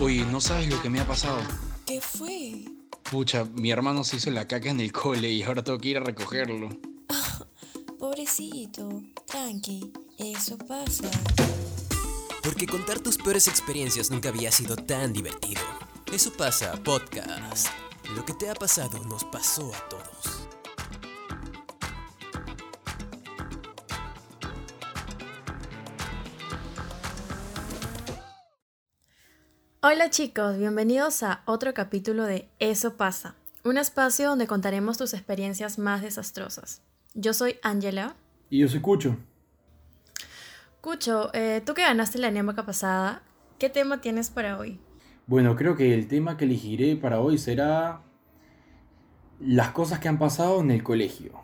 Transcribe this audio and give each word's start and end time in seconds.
Oye, 0.00 0.24
no 0.26 0.40
sabes 0.40 0.68
lo 0.68 0.80
que 0.80 0.88
me 0.88 1.00
ha 1.00 1.06
pasado. 1.06 1.40
¿Qué 1.84 2.00
fue? 2.00 2.66
Pucha, 3.10 3.44
mi 3.44 3.72
hermano 3.72 4.04
se 4.04 4.16
hizo 4.16 4.30
la 4.30 4.46
caca 4.46 4.70
en 4.70 4.80
el 4.80 4.92
cole 4.92 5.28
y 5.28 5.42
ahora 5.42 5.64
tengo 5.64 5.78
que 5.78 5.88
ir 5.88 5.96
a 5.96 6.00
recogerlo. 6.00 6.68
Pobrecito, 7.98 9.02
tranqui, 9.26 9.92
eso 10.18 10.56
pasa. 10.56 11.10
Porque 12.44 12.66
contar 12.66 13.00
tus 13.00 13.16
peores 13.16 13.48
experiencias 13.48 14.12
nunca 14.12 14.28
había 14.28 14.52
sido 14.52 14.76
tan 14.76 15.12
divertido. 15.12 15.62
Eso 16.12 16.32
pasa, 16.32 16.72
podcast. 16.84 17.66
Lo 18.14 18.24
que 18.24 18.34
te 18.34 18.48
ha 18.48 18.54
pasado 18.54 19.02
nos 19.04 19.24
pasó 19.24 19.74
a 19.74 19.88
todos. 19.88 20.37
Hola 29.80 30.10
chicos, 30.10 30.58
bienvenidos 30.58 31.22
a 31.22 31.42
otro 31.44 31.72
capítulo 31.72 32.24
de 32.24 32.48
Eso 32.58 32.96
pasa, 32.96 33.36
un 33.62 33.78
espacio 33.78 34.28
donde 34.28 34.48
contaremos 34.48 34.98
tus 34.98 35.14
experiencias 35.14 35.78
más 35.78 36.02
desastrosas. 36.02 36.82
Yo 37.14 37.32
soy 37.32 37.60
Angela. 37.62 38.16
Y 38.50 38.58
yo 38.58 38.66
soy 38.66 38.80
Cucho. 38.80 39.16
Cucho, 40.80 41.30
eh, 41.32 41.62
tú 41.64 41.74
que 41.74 41.82
ganaste 41.82 42.18
la 42.18 42.26
época 42.26 42.66
pasada, 42.66 43.22
¿qué 43.60 43.70
tema 43.70 44.00
tienes 44.00 44.30
para 44.30 44.58
hoy? 44.58 44.80
Bueno, 45.28 45.54
creo 45.54 45.76
que 45.76 45.94
el 45.94 46.08
tema 46.08 46.36
que 46.36 46.46
elegiré 46.46 46.96
para 46.96 47.20
hoy 47.20 47.38
será 47.38 48.02
las 49.38 49.70
cosas 49.70 50.00
que 50.00 50.08
han 50.08 50.18
pasado 50.18 50.58
en 50.58 50.72
el 50.72 50.82
colegio. 50.82 51.40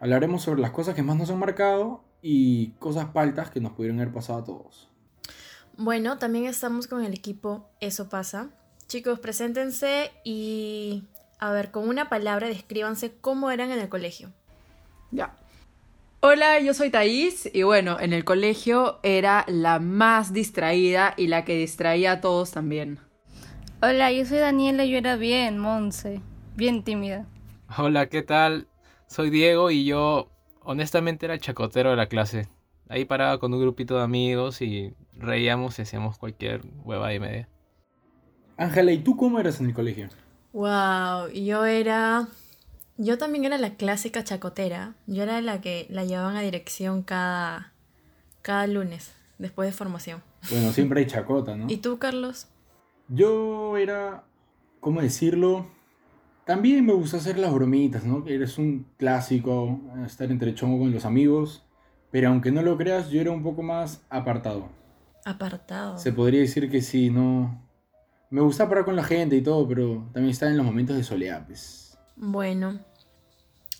Hablaremos 0.00 0.42
sobre 0.42 0.60
las 0.60 0.72
cosas 0.72 0.96
que 0.96 1.04
más 1.04 1.16
nos 1.16 1.30
han 1.30 1.38
marcado 1.38 2.02
y 2.20 2.70
cosas 2.80 3.10
paltas 3.10 3.52
que 3.52 3.60
nos 3.60 3.74
pudieron 3.74 4.00
haber 4.00 4.12
pasado 4.12 4.40
a 4.40 4.44
todos. 4.44 4.88
Bueno, 5.80 6.18
también 6.18 6.46
estamos 6.46 6.88
con 6.88 7.04
el 7.04 7.14
equipo 7.14 7.70
Eso 7.78 8.08
pasa. 8.08 8.50
Chicos, 8.88 9.20
preséntense 9.20 10.10
y 10.24 11.04
a 11.38 11.52
ver, 11.52 11.70
con 11.70 11.88
una 11.88 12.08
palabra 12.08 12.48
descríbanse 12.48 13.12
cómo 13.20 13.52
eran 13.52 13.70
en 13.70 13.78
el 13.78 13.88
colegio. 13.88 14.32
Ya. 15.12 15.36
Hola, 16.18 16.58
yo 16.58 16.74
soy 16.74 16.90
Thaís 16.90 17.48
y 17.54 17.62
bueno, 17.62 18.00
en 18.00 18.12
el 18.12 18.24
colegio 18.24 18.98
era 19.04 19.44
la 19.46 19.78
más 19.78 20.32
distraída 20.32 21.14
y 21.16 21.28
la 21.28 21.44
que 21.44 21.54
distraía 21.54 22.10
a 22.10 22.20
todos 22.20 22.50
también. 22.50 22.98
Hola, 23.80 24.10
yo 24.10 24.26
soy 24.26 24.38
Daniela 24.38 24.84
y 24.84 24.90
yo 24.90 24.98
era 24.98 25.14
bien, 25.14 25.58
Monse, 25.58 26.20
bien 26.56 26.82
tímida. 26.82 27.24
Hola, 27.76 28.08
¿qué 28.08 28.22
tal? 28.22 28.66
Soy 29.06 29.30
Diego 29.30 29.70
y 29.70 29.84
yo 29.84 30.28
honestamente 30.60 31.26
era 31.26 31.34
el 31.34 31.40
chacotero 31.40 31.90
de 31.90 31.96
la 31.96 32.08
clase. 32.08 32.48
Ahí 32.88 33.04
paraba 33.04 33.38
con 33.38 33.52
un 33.52 33.60
grupito 33.60 33.96
de 33.96 34.02
amigos 34.02 34.62
y 34.62 34.94
reíamos 35.12 35.78
y 35.78 35.82
hacíamos 35.82 36.18
cualquier 36.18 36.62
hueva 36.84 37.12
y 37.12 37.20
media. 37.20 37.48
Ángela, 38.56 38.92
¿y 38.92 38.98
tú 38.98 39.16
cómo 39.16 39.38
eras 39.38 39.60
en 39.60 39.66
el 39.66 39.74
colegio? 39.74 40.08
Wow, 40.52 41.28
yo 41.28 41.64
era. 41.66 42.28
Yo 42.96 43.18
también 43.18 43.44
era 43.44 43.58
la 43.58 43.74
clásica 43.74 44.24
chacotera. 44.24 44.94
Yo 45.06 45.22
era 45.22 45.40
la 45.40 45.60
que 45.60 45.86
la 45.90 46.04
llevaban 46.04 46.36
a 46.36 46.40
dirección 46.40 47.02
cada, 47.02 47.72
cada 48.42 48.66
lunes, 48.66 49.14
después 49.38 49.68
de 49.68 49.72
formación. 49.72 50.22
Bueno, 50.50 50.72
siempre 50.72 51.00
hay 51.00 51.06
chacota, 51.06 51.56
¿no? 51.56 51.66
¿Y 51.68 51.76
tú, 51.76 51.98
Carlos? 51.98 52.48
Yo 53.08 53.76
era. 53.76 54.24
¿Cómo 54.80 55.02
decirlo? 55.02 55.66
También 56.44 56.86
me 56.86 56.94
gusta 56.94 57.18
hacer 57.18 57.38
las 57.38 57.52
bromitas, 57.52 58.04
¿no? 58.04 58.24
Eres 58.26 58.56
un 58.56 58.86
clásico, 58.96 59.80
estar 60.06 60.30
entre 60.30 60.54
chongo 60.54 60.78
con 60.78 60.92
los 60.92 61.04
amigos. 61.04 61.62
Pero 62.10 62.28
aunque 62.28 62.50
no 62.50 62.62
lo 62.62 62.76
creas, 62.76 63.10
yo 63.10 63.20
era 63.20 63.30
un 63.30 63.42
poco 63.42 63.62
más 63.62 64.02
apartado. 64.08 64.68
Apartado. 65.24 65.98
Se 65.98 66.12
podría 66.12 66.40
decir 66.40 66.70
que 66.70 66.80
sí, 66.80 67.10
no. 67.10 67.62
Me 68.30 68.40
gusta 68.40 68.68
parar 68.68 68.84
con 68.84 68.96
la 68.96 69.04
gente 69.04 69.36
y 69.36 69.42
todo, 69.42 69.66
pero 69.68 70.08
también 70.12 70.30
está 70.30 70.48
en 70.48 70.56
los 70.56 70.66
momentos 70.66 70.96
de 70.96 71.04
soledad, 71.04 71.44
pues. 71.46 71.98
Bueno. 72.16 72.78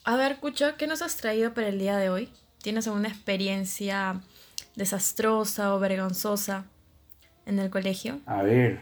A 0.05 0.17
ver, 0.17 0.37
Cucho, 0.41 0.77
¿qué 0.77 0.87
nos 0.87 1.03
has 1.03 1.17
traído 1.17 1.53
para 1.55 1.69
el 1.69 1.79
día 1.79 1.97
de 1.97 2.11
hoy? 2.11 2.31
¿Tienes 2.63 2.87
alguna 2.87 3.09
experiencia 3.09 4.21
desastrosa 4.75 5.75
o 5.75 5.79
vergonzosa 5.79 6.65
en 7.47 7.59
el 7.59 7.71
colegio? 7.71 8.21
A 8.27 8.43
ver, 8.43 8.81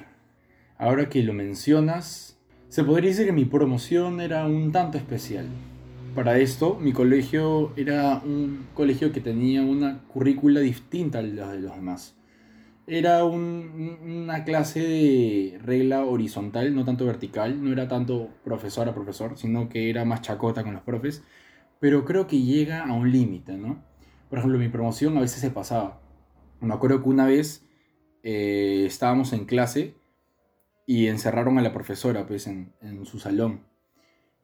ahora 0.78 1.08
que 1.08 1.22
lo 1.22 1.32
mencionas, 1.32 2.36
se 2.68 2.84
podría 2.84 3.10
decir 3.10 3.26
que 3.26 3.32
mi 3.32 3.44
promoción 3.44 4.20
era 4.20 4.46
un 4.46 4.72
tanto 4.72 4.98
especial. 4.98 5.46
Para 6.16 6.38
esto, 6.38 6.78
mi 6.80 6.92
colegio 6.92 7.72
era 7.76 8.22
un 8.24 8.68
colegio 8.74 9.12
que 9.12 9.20
tenía 9.20 9.62
una 9.62 10.02
currícula 10.08 10.60
distinta 10.60 11.18
a 11.20 11.22
la 11.22 11.52
de 11.52 11.60
los 11.60 11.74
demás. 11.76 12.16
Era 12.86 13.24
un- 13.24 13.98
una 14.04 14.44
clase 14.44 14.80
de 14.80 15.58
regla 15.62 16.04
horizontal, 16.04 16.74
no 16.74 16.84
tanto 16.84 17.06
vertical, 17.06 17.62
no 17.64 17.72
era 17.72 17.88
tanto 17.88 18.30
profesor 18.44 18.88
a 18.88 18.94
profesor, 18.94 19.38
sino 19.38 19.68
que 19.68 19.90
era 19.90 20.04
más 20.06 20.22
chacota 20.22 20.64
con 20.64 20.74
los 20.74 20.82
profes, 20.82 21.24
pero 21.80 22.04
creo 22.06 22.26
que 22.28 22.40
llega 22.42 22.84
a 22.86 22.92
un 22.94 23.12
límite, 23.12 23.58
¿no? 23.58 23.84
Por 24.30 24.38
ejemplo, 24.40 24.58
mi 24.60 24.68
promoción 24.70 25.16
a 25.18 25.22
veces 25.22 25.40
se 25.40 25.50
pasaba. 25.50 26.00
Me 26.60 26.74
acuerdo 26.74 27.02
que 27.02 27.10
una 27.10 27.26
vez 27.26 27.64
eh, 28.24 28.84
estábamos 28.86 29.32
en 29.34 29.46
clase 29.46 29.96
y 30.86 31.08
encerraron 31.08 31.58
a 31.58 31.62
la 31.62 31.72
profesora 31.72 32.26
pues, 32.26 32.46
en 32.48 32.72
su 33.06 33.18
salón. 33.20 33.62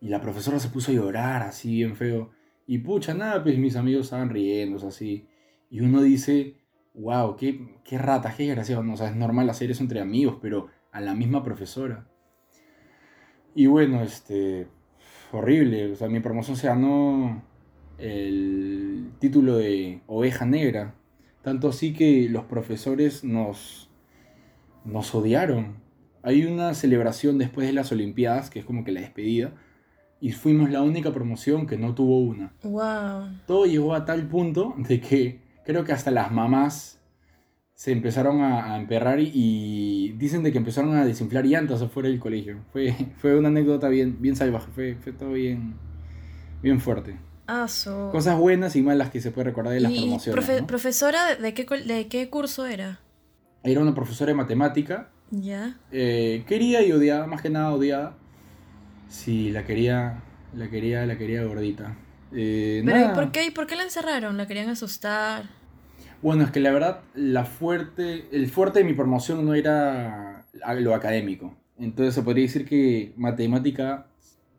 Y 0.03 0.09
la 0.09 0.21
profesora 0.21 0.59
se 0.59 0.69
puso 0.69 0.91
a 0.91 0.95
llorar 0.95 1.43
así 1.43 1.77
bien 1.77 1.95
feo. 1.95 2.31
Y 2.67 2.79
pucha, 2.79 3.15
nada, 3.15 3.41
pues 3.45 3.57
mis 3.57 3.77
amigos 3.77 4.07
estaban 4.07 4.31
riendo 4.31 4.85
así. 4.87 5.29
Y 5.71 5.81
uno 5.81 6.03
dice, 6.03 6.57
wow, 6.95 7.37
qué, 7.37 7.79
qué 7.85 7.99
rata, 7.99 8.35
qué 8.37 8.47
gracioso. 8.47 8.83
O 8.93 8.97
sea, 8.97 9.11
es 9.11 9.17
normal 9.17 9.49
hacer 9.49 9.71
eso 9.71 9.85
entre 9.85 10.01
amigos, 10.01 10.39
pero 10.43 10.67
a 10.91 11.01
la 11.01 11.15
misma 11.15 11.45
profesora. 11.45 12.09
Y 13.55 13.67
bueno, 13.67 14.03
este, 14.03 14.67
horrible. 15.31 15.93
O 15.93 15.95
sea, 15.95 16.09
mi 16.09 16.19
promoción 16.19 16.57
se 16.57 16.67
ganó 16.67 17.41
el 17.99 19.12
título 19.21 19.57
de 19.57 20.03
oveja 20.09 20.45
negra. 20.47 20.97
Tanto 21.43 21.69
así 21.69 21.93
que 21.93 22.29
los 22.29 22.45
profesores 22.47 23.23
nos, 23.23 23.89
nos 24.85 25.15
odiaron. 25.15 25.77
Hay 26.25 26.45
una 26.45 26.75
celebración 26.75 27.39
después 27.39 27.69
de 27.69 27.73
las 27.73 27.93
Olimpiadas, 27.93 28.51
que 28.51 28.59
es 28.59 28.65
como 28.65 28.83
que 28.83 28.91
la 28.91 29.01
despedida, 29.01 29.55
y 30.22 30.31
fuimos 30.33 30.71
la 30.71 30.81
única 30.83 31.12
promoción 31.12 31.66
que 31.66 31.77
no 31.77 31.94
tuvo 31.94 32.21
una. 32.21 32.53
Wow. 32.62 33.28
Todo 33.47 33.66
llegó 33.66 33.93
a 33.94 34.05
tal 34.05 34.27
punto 34.28 34.72
de 34.78 35.00
que 35.00 35.41
creo 35.66 35.84
que 35.84 35.93
hasta 35.93 36.10
las 36.12 36.31
mamás 36.31 37.00
se 37.75 37.91
empezaron 37.91 38.41
a, 38.41 38.72
a 38.75 38.78
emperrar 38.78 39.19
y, 39.19 39.32
y 39.34 40.12
dicen 40.12 40.44
de 40.44 40.53
que 40.53 40.59
empezaron 40.59 40.94
a 40.94 41.05
desinflar 41.05 41.44
llantas 41.44 41.82
afuera 41.82 42.09
del 42.09 42.21
colegio. 42.21 42.59
Fue, 42.72 42.94
fue 43.19 43.37
una 43.37 43.49
anécdota 43.49 43.88
bien, 43.88 44.16
bien 44.21 44.37
salvaje, 44.37 44.69
fue, 44.72 44.94
fue 44.94 45.12
todo 45.12 45.32
bien, 45.32 45.75
bien 46.62 46.81
fuerte. 46.81 47.19
Ah, 47.49 47.66
su- 47.66 48.09
Cosas 48.12 48.38
buenas 48.38 48.77
y 48.77 48.82
malas 48.82 49.11
que 49.11 49.21
se 49.21 49.32
puede 49.32 49.47
recordar 49.47 49.72
de 49.75 49.81
las 49.81 49.91
¿Y 49.93 49.99
promociones. 50.03 50.44
profe- 50.49 50.61
¿no? 50.61 50.66
profesora 50.69 51.34
de- 51.34 51.53
qué, 51.55 51.65
de 51.65 52.06
qué 52.06 52.31
curso 52.31 52.65
era? 52.66 53.00
Era 53.65 53.81
una 53.81 53.93
profesora 53.94 54.31
de 54.31 54.37
matemática 54.37 55.11
Ya. 55.32 55.78
eh, 55.91 56.44
quería 56.47 56.87
y 56.87 56.93
odiada, 56.93 57.27
más 57.27 57.43
que 57.43 57.50
nada 57.50 57.72
odiada. 57.72 58.16
Sí, 59.12 59.50
la 59.50 59.65
quería, 59.67 60.23
la 60.56 60.71
quería, 60.71 61.05
la 61.05 61.19
quería 61.19 61.45
gordita. 61.45 61.97
Eh, 62.33 62.83
Pero 62.84 62.99
¿y 63.12 63.15
por 63.15 63.31
qué, 63.31 63.45
¿y 63.47 63.50
por 63.50 63.67
qué 63.67 63.77
la 63.77 63.83
encerraron? 63.83 64.39
¿La 64.39 64.47
querían 64.47 64.71
asustar? 64.71 65.50
Bueno, 66.23 66.45
es 66.45 66.50
que 66.50 66.61
la 66.61 66.71
verdad, 66.73 67.00
la 67.15 67.45
fuerte, 67.45 68.27
el 68.33 68.49
fuerte 68.49 68.78
de 68.78 68.87
mi 68.87 68.95
promoción 68.95 69.45
no 69.45 69.53
era 69.55 70.47
lo 70.78 70.95
académico. 70.95 71.55
Entonces 71.78 72.15
se 72.15 72.23
podría 72.23 72.45
decir 72.45 72.65
que 72.65 73.12
matemática 73.19 74.06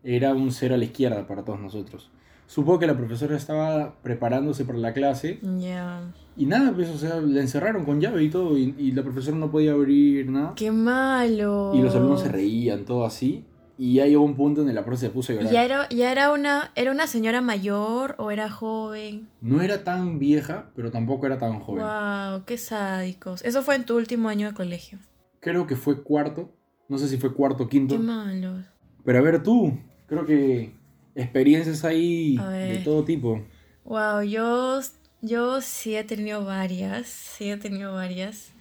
era 0.04 0.34
un 0.34 0.52
cero 0.52 0.76
a 0.76 0.78
la 0.78 0.84
izquierda 0.84 1.26
para 1.26 1.42
todos 1.42 1.58
nosotros. 1.58 2.12
Supongo 2.46 2.78
que 2.78 2.86
la 2.86 2.96
profesora 2.96 3.36
estaba 3.36 3.96
preparándose 4.02 4.64
para 4.64 4.78
la 4.78 4.92
clase 4.92 5.40
Ya. 5.58 6.12
y 6.36 6.46
nada, 6.46 6.72
pues, 6.72 6.90
o 6.90 6.98
sea, 6.98 7.16
la 7.16 7.40
encerraron 7.40 7.84
con 7.84 8.00
llave 8.00 8.22
y 8.22 8.28
todo 8.30 8.56
y, 8.56 8.72
y 8.78 8.92
la 8.92 9.02
profesora 9.02 9.36
no 9.36 9.50
podía 9.50 9.72
abrir 9.72 10.30
nada. 10.30 10.52
¡Qué 10.54 10.70
malo! 10.70 11.72
Y 11.74 11.80
los 11.82 11.96
alumnos 11.96 12.20
se 12.20 12.28
reían, 12.28 12.84
todo 12.84 13.04
así. 13.04 13.44
Y 13.76 13.94
ya 13.94 14.06
llegó 14.06 14.22
un 14.22 14.36
punto 14.36 14.62
en 14.62 14.68
el 14.68 14.74
la 14.74 14.84
profe 14.84 15.00
se 15.00 15.10
puso 15.10 15.32
a 15.32 15.36
llorar. 15.36 15.52
¿Ya 15.52 15.64
era, 15.64 15.88
ya 15.88 16.12
era 16.12 16.32
una, 16.32 16.70
era 16.76 16.92
una 16.92 17.06
señora 17.06 17.40
mayor 17.40 18.14
o 18.18 18.30
era 18.30 18.48
joven? 18.48 19.28
No 19.40 19.62
era 19.62 19.82
tan 19.82 20.18
vieja, 20.18 20.70
pero 20.76 20.92
tampoco 20.92 21.26
era 21.26 21.38
tan 21.38 21.58
joven. 21.58 21.84
Wow, 21.84 22.44
qué 22.44 22.56
sádicos. 22.56 23.42
Eso 23.42 23.62
fue 23.62 23.74
en 23.74 23.84
tu 23.84 23.96
último 23.96 24.28
año 24.28 24.48
de 24.48 24.54
colegio. 24.54 24.98
Creo 25.40 25.66
que 25.66 25.76
fue 25.76 26.02
cuarto. 26.02 26.52
No 26.88 26.98
sé 26.98 27.08
si 27.08 27.16
fue 27.16 27.34
cuarto 27.34 27.64
o 27.64 27.68
quinto. 27.68 27.96
Qué 27.96 28.02
malos. 28.02 28.64
Pero 29.04 29.18
a 29.18 29.22
ver 29.22 29.42
tú, 29.42 29.76
creo 30.06 30.24
que 30.24 30.72
experiencias 31.14 31.84
ahí 31.84 32.36
de 32.36 32.80
todo 32.84 33.04
tipo. 33.04 33.42
Wow, 33.84 34.22
yo, 34.22 34.80
yo 35.20 35.60
sí 35.60 35.96
he 35.96 36.04
tenido 36.04 36.44
varias, 36.44 37.06
sí 37.06 37.50
he 37.50 37.56
tenido 37.56 37.92
varias. 37.92 38.52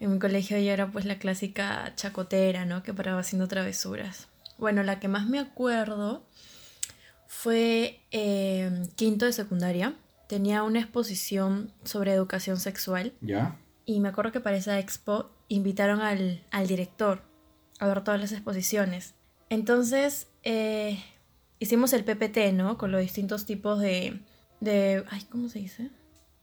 En 0.00 0.12
mi 0.12 0.18
colegio 0.18 0.58
yo 0.58 0.70
era 0.70 0.88
pues 0.88 1.04
la 1.04 1.18
clásica 1.18 1.92
chacotera, 1.96 2.64
¿no? 2.64 2.82
Que 2.82 2.94
paraba 2.94 3.20
haciendo 3.20 3.48
travesuras. 3.48 4.28
Bueno, 4.62 4.84
la 4.84 5.00
que 5.00 5.08
más 5.08 5.26
me 5.26 5.40
acuerdo 5.40 6.24
fue 7.26 7.98
eh, 8.12 8.70
quinto 8.94 9.26
de 9.26 9.32
secundaria. 9.32 9.96
Tenía 10.28 10.62
una 10.62 10.78
exposición 10.78 11.72
sobre 11.82 12.12
educación 12.12 12.60
sexual 12.60 13.12
¿Ya? 13.20 13.58
Y 13.86 13.98
me 13.98 14.10
acuerdo 14.10 14.30
que 14.30 14.38
para 14.38 14.56
esa 14.56 14.78
expo 14.78 15.30
invitaron 15.48 16.00
al, 16.00 16.44
al 16.52 16.68
director 16.68 17.22
a 17.80 17.88
ver 17.88 18.04
todas 18.04 18.20
las 18.20 18.30
exposiciones. 18.30 19.14
Entonces, 19.50 20.28
eh, 20.44 21.02
hicimos 21.58 21.92
el 21.92 22.04
PPT, 22.04 22.52
¿no? 22.52 22.78
Con 22.78 22.92
los 22.92 23.00
distintos 23.00 23.44
tipos 23.46 23.80
de, 23.80 24.20
de, 24.60 25.04
ay, 25.10 25.26
¿cómo 25.28 25.48
se 25.48 25.58
dice? 25.58 25.90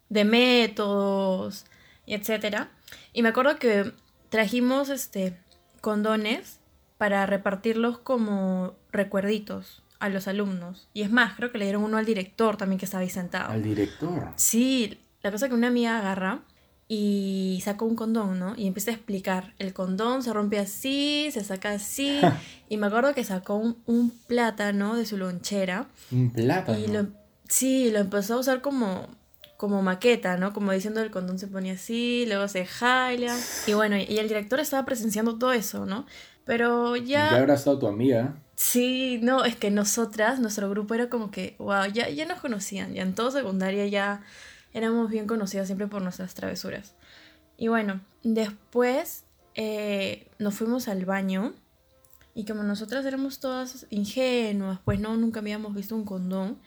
De 0.10 0.26
métodos, 0.26 1.68
etcétera. 2.06 2.70
Y 3.14 3.22
me 3.22 3.30
acuerdo 3.30 3.56
que 3.60 3.94
trajimos, 4.28 4.90
este, 4.90 5.40
condones 5.80 6.59
para 7.00 7.26
repartirlos 7.26 7.98
como 7.98 8.76
recuerditos 8.92 9.84
a 10.00 10.10
los 10.10 10.28
alumnos. 10.28 10.90
Y 10.94 11.04
es 11.04 11.10
más, 11.10 11.38
creo 11.38 11.50
que 11.50 11.58
le 11.58 11.64
dieron 11.64 11.86
uno 11.86 11.96
al 11.96 12.06
director 12.06 12.58
también 12.58 12.78
que 12.78 12.84
estaba 12.84 13.04
ahí 13.04 13.10
sentado. 13.10 13.54
Al 13.54 13.64
director. 13.64 14.34
Sí, 14.36 15.00
la 15.24 15.32
cosa 15.32 15.48
que 15.48 15.56
una 15.56 15.68
amiga 15.68 15.98
agarra 15.98 16.42
y 16.90 17.62
saca 17.64 17.86
un 17.86 17.96
condón, 17.96 18.38
¿no? 18.38 18.54
Y 18.58 18.68
empieza 18.68 18.92
a 18.92 18.96
explicar. 18.96 19.54
El 19.60 19.72
condón 19.74 20.24
se 20.24 20.34
rompe 20.34 20.60
así, 20.60 21.30
se 21.32 21.42
saca 21.42 21.72
así. 21.72 22.20
y 22.68 22.76
me 22.76 22.88
acuerdo 22.88 23.16
que 23.16 23.24
sacó 23.24 23.56
un, 23.56 23.78
un 23.86 24.10
plátano 24.28 24.98
de 24.98 25.06
su 25.06 25.16
lonchera. 25.16 25.88
Un 26.12 26.32
plátano. 26.32 26.78
Y 26.80 26.88
lo, 26.88 27.08
sí, 27.48 27.92
lo 27.92 28.00
empezó 28.00 28.34
a 28.34 28.40
usar 28.40 28.60
como, 28.60 29.08
como 29.56 29.82
maqueta, 29.82 30.36
¿no? 30.36 30.52
Como 30.52 30.74
diciendo 30.74 31.00
el 31.00 31.12
condón 31.12 31.40
se 31.40 31.48
ponía 31.48 31.76
así, 31.76 32.26
luego 32.28 32.50
se 32.50 32.66
jala. 32.66 33.38
Y 33.68 33.74
bueno, 33.74 33.96
y 33.96 34.18
el 34.18 34.28
director 34.28 34.60
estaba 34.60 34.84
presenciando 34.84 35.38
todo 35.38 35.54
eso, 35.54 35.86
¿no? 35.86 36.06
Pero 36.50 36.96
ya... 36.96 37.30
Ya 37.30 37.38
habrá 37.38 37.54
estado 37.54 37.78
tu 37.78 37.86
amiga. 37.86 38.34
Sí, 38.56 39.20
no, 39.22 39.46
es 39.46 39.56
que 39.56 39.70
nosotras, 39.70 40.40
nuestro 40.40 40.68
grupo 40.68 40.96
era 40.96 41.08
como 41.08 41.30
que, 41.30 41.56
wow, 41.60 41.86
ya, 41.94 42.10
ya 42.10 42.26
nos 42.26 42.40
conocían, 42.40 42.96
ya 42.96 43.04
en 43.04 43.14
todo 43.14 43.30
secundaria 43.30 43.86
ya 43.86 44.24
éramos 44.74 45.12
bien 45.12 45.28
conocidas 45.28 45.68
siempre 45.68 45.86
por 45.86 46.02
nuestras 46.02 46.34
travesuras. 46.34 46.96
Y 47.56 47.68
bueno, 47.68 48.02
después 48.24 49.26
eh, 49.54 50.28
nos 50.40 50.56
fuimos 50.56 50.88
al 50.88 51.06
baño 51.06 51.54
y 52.34 52.46
como 52.46 52.64
nosotras 52.64 53.06
éramos 53.06 53.40
todas 53.40 53.86
ingenuas, 53.92 54.80
pues 54.84 55.00
no, 55.00 55.16
nunca 55.18 55.42
habíamos 55.42 55.76
visto 55.76 55.96
un 55.96 56.04
condón, 56.04 56.58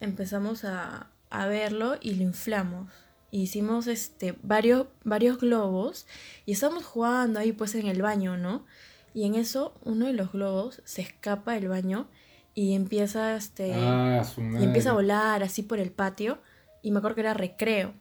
empezamos 0.00 0.64
a, 0.64 1.06
a 1.30 1.46
verlo 1.46 1.98
y 2.00 2.16
lo 2.16 2.24
inflamos. 2.24 2.90
Hicimos 3.30 3.86
este, 3.86 4.34
varios, 4.42 4.88
varios 5.04 5.38
globos 5.38 6.08
y 6.46 6.50
estábamos 6.50 6.84
jugando 6.84 7.38
ahí 7.38 7.52
pues 7.52 7.76
en 7.76 7.86
el 7.86 8.02
baño, 8.02 8.36
¿no? 8.36 8.66
Y 9.14 9.24
en 9.24 9.34
eso 9.34 9.74
uno 9.84 10.06
de 10.06 10.12
los 10.12 10.32
globos 10.32 10.82
se 10.84 11.02
escapa 11.02 11.52
del 11.54 11.68
baño 11.68 12.08
y 12.54 12.74
empieza, 12.74 13.34
este, 13.36 13.72
Ah, 13.74 14.22
y 14.38 14.64
empieza 14.64 14.90
a 14.90 14.94
volar 14.94 15.42
así 15.42 15.62
por 15.62 15.78
el 15.78 15.90
patio. 15.90 16.38
Y 16.82 16.90
me 16.90 16.98
acuerdo 16.98 17.16
que 17.16 17.20
era 17.22 17.34
recreo. 17.34 17.94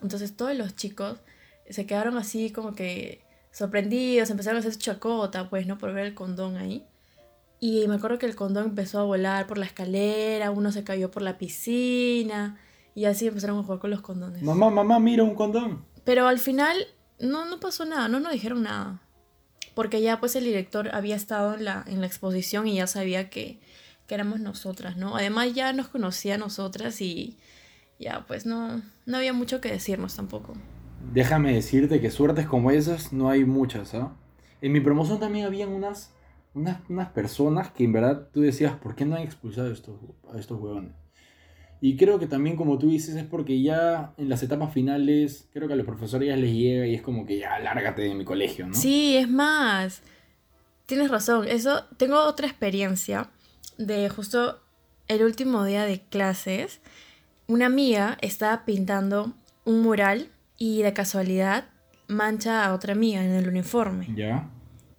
Entonces 0.00 0.36
todos 0.36 0.56
los 0.56 0.74
chicos 0.74 1.18
se 1.68 1.86
quedaron 1.86 2.16
así 2.16 2.50
como 2.50 2.74
que 2.74 3.24
sorprendidos, 3.52 4.30
empezaron 4.30 4.56
a 4.56 4.60
hacer 4.60 4.76
chacota, 4.76 5.48
pues, 5.50 5.66
¿no? 5.66 5.78
Por 5.78 5.92
ver 5.92 6.06
el 6.06 6.14
condón 6.14 6.56
ahí. 6.56 6.86
Y 7.60 7.86
me 7.86 7.94
acuerdo 7.94 8.18
que 8.18 8.26
el 8.26 8.34
condón 8.34 8.64
empezó 8.64 8.98
a 8.98 9.04
volar 9.04 9.46
por 9.46 9.58
la 9.58 9.66
escalera, 9.66 10.50
uno 10.50 10.72
se 10.72 10.82
cayó 10.82 11.10
por 11.10 11.22
la 11.22 11.38
piscina. 11.38 12.58
Y 12.94 13.04
así 13.04 13.26
empezaron 13.26 13.58
a 13.58 13.62
jugar 13.62 13.78
con 13.78 13.90
los 13.90 14.00
condones. 14.00 14.42
Mamá, 14.42 14.70
mamá, 14.70 14.98
mira 14.98 15.22
un 15.22 15.34
condón. 15.34 15.84
Pero 16.04 16.26
al 16.26 16.38
final 16.38 16.76
no, 17.20 17.44
no 17.44 17.60
pasó 17.60 17.84
nada, 17.84 18.08
no 18.08 18.20
nos 18.20 18.32
dijeron 18.32 18.62
nada. 18.62 19.00
Porque 19.74 20.02
ya 20.02 20.20
pues 20.20 20.36
el 20.36 20.44
director 20.44 20.94
había 20.94 21.16
estado 21.16 21.54
en 21.54 21.64
la, 21.64 21.84
en 21.86 22.00
la 22.00 22.06
exposición 22.06 22.66
y 22.66 22.76
ya 22.76 22.86
sabía 22.86 23.30
que, 23.30 23.58
que 24.06 24.14
éramos 24.14 24.40
nosotras, 24.40 24.96
¿no? 24.96 25.16
Además 25.16 25.54
ya 25.54 25.72
nos 25.72 25.88
conocía 25.88 26.34
a 26.34 26.38
nosotras 26.38 27.00
y 27.00 27.38
ya 27.98 28.24
pues 28.26 28.46
no, 28.46 28.82
no 29.06 29.16
había 29.16 29.32
mucho 29.32 29.60
que 29.60 29.70
decirnos 29.70 30.16
tampoco. 30.16 30.54
Déjame 31.12 31.54
decirte 31.54 32.00
que 32.00 32.10
suertes 32.10 32.46
como 32.46 32.70
esas 32.70 33.12
no 33.12 33.30
hay 33.30 33.44
muchas, 33.44 33.94
¿ah? 33.94 34.12
En 34.60 34.72
mi 34.72 34.80
promoción 34.80 35.18
también 35.18 35.46
habían 35.46 35.70
unas, 35.70 36.12
unas, 36.54 36.78
unas 36.88 37.08
personas 37.10 37.70
que 37.70 37.84
en 37.84 37.92
verdad 37.92 38.28
tú 38.32 38.40
decías, 38.40 38.74
¿por 38.74 38.94
qué 38.94 39.04
no 39.04 39.16
han 39.16 39.22
expulsado 39.22 39.70
a 39.70 39.72
estos, 39.72 39.96
a 40.32 40.38
estos 40.38 40.60
huevones? 40.60 40.92
Y 41.84 41.96
creo 41.96 42.20
que 42.20 42.28
también, 42.28 42.54
como 42.54 42.78
tú 42.78 42.88
dices, 42.88 43.16
es 43.16 43.24
porque 43.24 43.60
ya 43.60 44.14
en 44.16 44.28
las 44.28 44.40
etapas 44.44 44.72
finales, 44.72 45.48
creo 45.52 45.66
que 45.66 45.74
a 45.74 45.76
los 45.76 45.84
profesores 45.84 46.28
ya 46.28 46.36
les 46.36 46.54
llega 46.54 46.86
y 46.86 46.94
es 46.94 47.02
como 47.02 47.26
que 47.26 47.40
ya, 47.40 47.58
lárgate 47.58 48.02
de 48.02 48.14
mi 48.14 48.24
colegio, 48.24 48.68
¿no? 48.68 48.74
Sí, 48.74 49.16
es 49.16 49.28
más. 49.28 50.00
Tienes 50.86 51.10
razón. 51.10 51.48
Eso, 51.48 51.84
tengo 51.96 52.20
otra 52.20 52.46
experiencia 52.46 53.30
de 53.78 54.08
justo 54.08 54.60
el 55.08 55.24
último 55.24 55.64
día 55.64 55.84
de 55.84 56.00
clases. 56.02 56.80
Una 57.48 57.66
amiga 57.66 58.16
estaba 58.20 58.64
pintando 58.64 59.34
un 59.64 59.82
mural 59.82 60.28
y 60.58 60.82
de 60.82 60.92
casualidad 60.92 61.64
mancha 62.06 62.64
a 62.64 62.74
otra 62.74 62.92
amiga 62.92 63.24
en 63.24 63.32
el 63.32 63.48
uniforme. 63.48 64.06
¿Ya? 64.14 64.48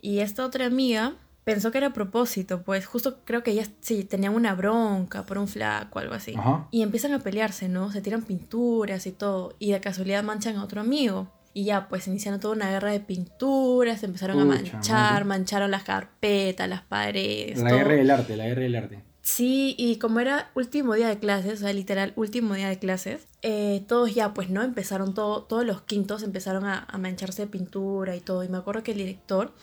Y 0.01 0.19
esta 0.19 0.45
otra 0.45 0.65
amiga 0.65 1.13
pensó 1.43 1.71
que 1.71 1.77
era 1.79 1.87
a 1.87 1.93
propósito, 1.93 2.61
pues 2.63 2.85
justo 2.85 3.19
creo 3.25 3.43
que 3.43 3.51
ellas 3.51 3.71
sí 3.81 4.03
tenían 4.03 4.33
una 4.33 4.55
bronca 4.55 5.23
por 5.23 5.37
un 5.37 5.47
flaco 5.47 5.99
o 5.99 6.01
algo 6.01 6.13
así. 6.13 6.33
Ajá. 6.37 6.67
Y 6.71 6.81
empiezan 6.81 7.13
a 7.13 7.19
pelearse, 7.19 7.67
¿no? 7.69 7.91
Se 7.91 8.01
tiran 8.01 8.23
pinturas 8.23 9.05
y 9.07 9.11
todo. 9.11 9.55
Y 9.59 9.71
de 9.71 9.81
casualidad 9.81 10.23
manchan 10.23 10.55
a 10.57 10.63
otro 10.63 10.81
amigo. 10.81 11.31
Y 11.55 11.65
ya, 11.65 11.87
pues 11.87 12.07
iniciando 12.07 12.39
toda 12.39 12.55
una 12.55 12.71
guerra 12.71 12.91
de 12.91 12.99
pinturas, 12.99 14.01
empezaron 14.03 14.39
a 14.39 14.45
manchar, 14.45 15.25
mancharon 15.25 15.69
las 15.69 15.83
carpetas, 15.83 16.67
las 16.67 16.81
paredes. 16.81 17.59
La 17.59 17.69
todo. 17.69 17.77
guerra 17.77 17.93
del 17.93 18.09
arte, 18.09 18.37
la 18.37 18.45
guerra 18.45 18.61
del 18.61 18.75
arte. 18.75 19.03
Sí, 19.21 19.75
y 19.77 19.97
como 19.97 20.19
era 20.19 20.49
último 20.55 20.95
día 20.95 21.07
de 21.07 21.19
clases, 21.19 21.53
o 21.53 21.63
sea, 21.63 21.71
literal, 21.71 22.11
último 22.15 22.55
día 22.55 22.67
de 22.69 22.79
clases, 22.79 23.27
eh, 23.41 23.85
todos 23.87 24.13
ya, 24.15 24.33
pues, 24.33 24.49
¿no? 24.49 24.63
Empezaron 24.63 25.13
todo, 25.13 25.43
todos 25.43 25.63
los 25.63 25.81
quintos 25.83 26.23
empezaron 26.23 26.65
a, 26.65 26.79
a 26.89 26.97
mancharse 26.97 27.43
de 27.43 27.47
pintura 27.47 28.15
y 28.15 28.19
todo. 28.19 28.43
Y 28.43 28.49
me 28.49 28.57
acuerdo 28.57 28.81
que 28.81 28.91
el 28.91 28.97
director 28.97 29.53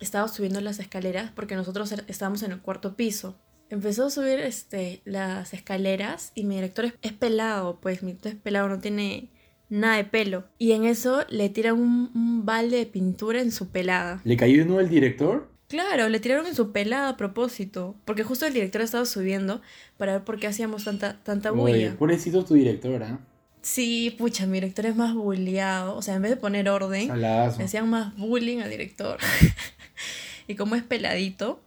estaba 0.00 0.28
subiendo 0.28 0.60
las 0.60 0.78
escaleras 0.78 1.30
porque 1.34 1.54
nosotros 1.56 1.90
er- 1.92 2.04
estábamos 2.08 2.42
en 2.42 2.52
el 2.52 2.60
cuarto 2.60 2.96
piso. 2.96 3.36
Empezó 3.70 4.06
a 4.06 4.10
subir 4.10 4.38
este, 4.40 5.00
las 5.04 5.52
escaleras 5.52 6.30
y 6.34 6.44
mi 6.44 6.54
director 6.56 6.84
es, 6.84 6.94
es 7.02 7.12
pelado, 7.12 7.78
pues 7.80 8.02
mi 8.02 8.12
director 8.12 8.32
es 8.32 8.38
pelado, 8.38 8.68
no 8.68 8.78
tiene 8.78 9.30
nada 9.68 9.96
de 9.96 10.04
pelo. 10.04 10.44
Y 10.58 10.72
en 10.72 10.84
eso 10.84 11.24
le 11.28 11.48
tiran 11.48 11.74
un, 11.74 12.10
un 12.14 12.44
balde 12.46 12.76
de 12.76 12.86
pintura 12.86 13.40
en 13.40 13.50
su 13.50 13.68
pelada. 13.70 14.20
¿Le 14.24 14.36
cayó 14.36 14.58
de 14.58 14.64
nuevo 14.66 14.80
el 14.80 14.88
director? 14.88 15.48
Claro, 15.68 16.08
le 16.08 16.20
tiraron 16.20 16.46
en 16.46 16.54
su 16.54 16.70
pelada 16.70 17.08
a 17.08 17.16
propósito, 17.16 17.96
porque 18.04 18.22
justo 18.22 18.46
el 18.46 18.52
director 18.54 18.82
estaba 18.82 19.04
subiendo 19.04 19.60
para 19.96 20.12
ver 20.12 20.22
por 20.22 20.38
qué 20.38 20.46
hacíamos 20.46 20.84
tanta, 20.84 21.18
tanta 21.24 21.50
Oye, 21.50 21.60
bulla. 21.60 21.96
pobrecito 21.98 22.44
tu 22.44 22.54
directora. 22.54 23.18
Sí, 23.62 24.14
pucha, 24.16 24.46
mi 24.46 24.58
director 24.60 24.86
es 24.86 24.94
más 24.94 25.12
bulleado, 25.12 25.96
o 25.96 26.02
sea, 26.02 26.14
en 26.14 26.22
vez 26.22 26.30
de 26.30 26.36
poner 26.36 26.68
orden, 26.68 27.08
Saladazo. 27.08 27.58
le 27.58 27.64
hacían 27.64 27.90
más 27.90 28.16
bullying 28.16 28.58
al 28.60 28.70
director. 28.70 29.18
y 30.46 30.54
como 30.54 30.74
es 30.74 30.82
peladito, 30.82 31.60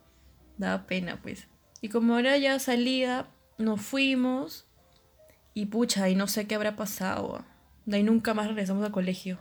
daba 0.57 0.85
pena, 0.87 1.19
pues. 1.21 1.47
Y 1.81 1.89
como 1.89 2.17
era 2.17 2.37
ya 2.37 2.59
salida, 2.59 3.29
nos 3.57 3.81
fuimos 3.81 4.67
y 5.53 5.67
pucha, 5.67 6.09
y 6.09 6.15
no 6.15 6.27
sé 6.27 6.47
qué 6.47 6.55
habrá 6.55 6.75
pasado. 6.75 7.43
De 7.85 7.97
ahí 7.97 8.03
nunca 8.03 8.33
más 8.33 8.47
regresamos 8.47 8.85
al 8.85 8.91
colegio. 8.91 9.39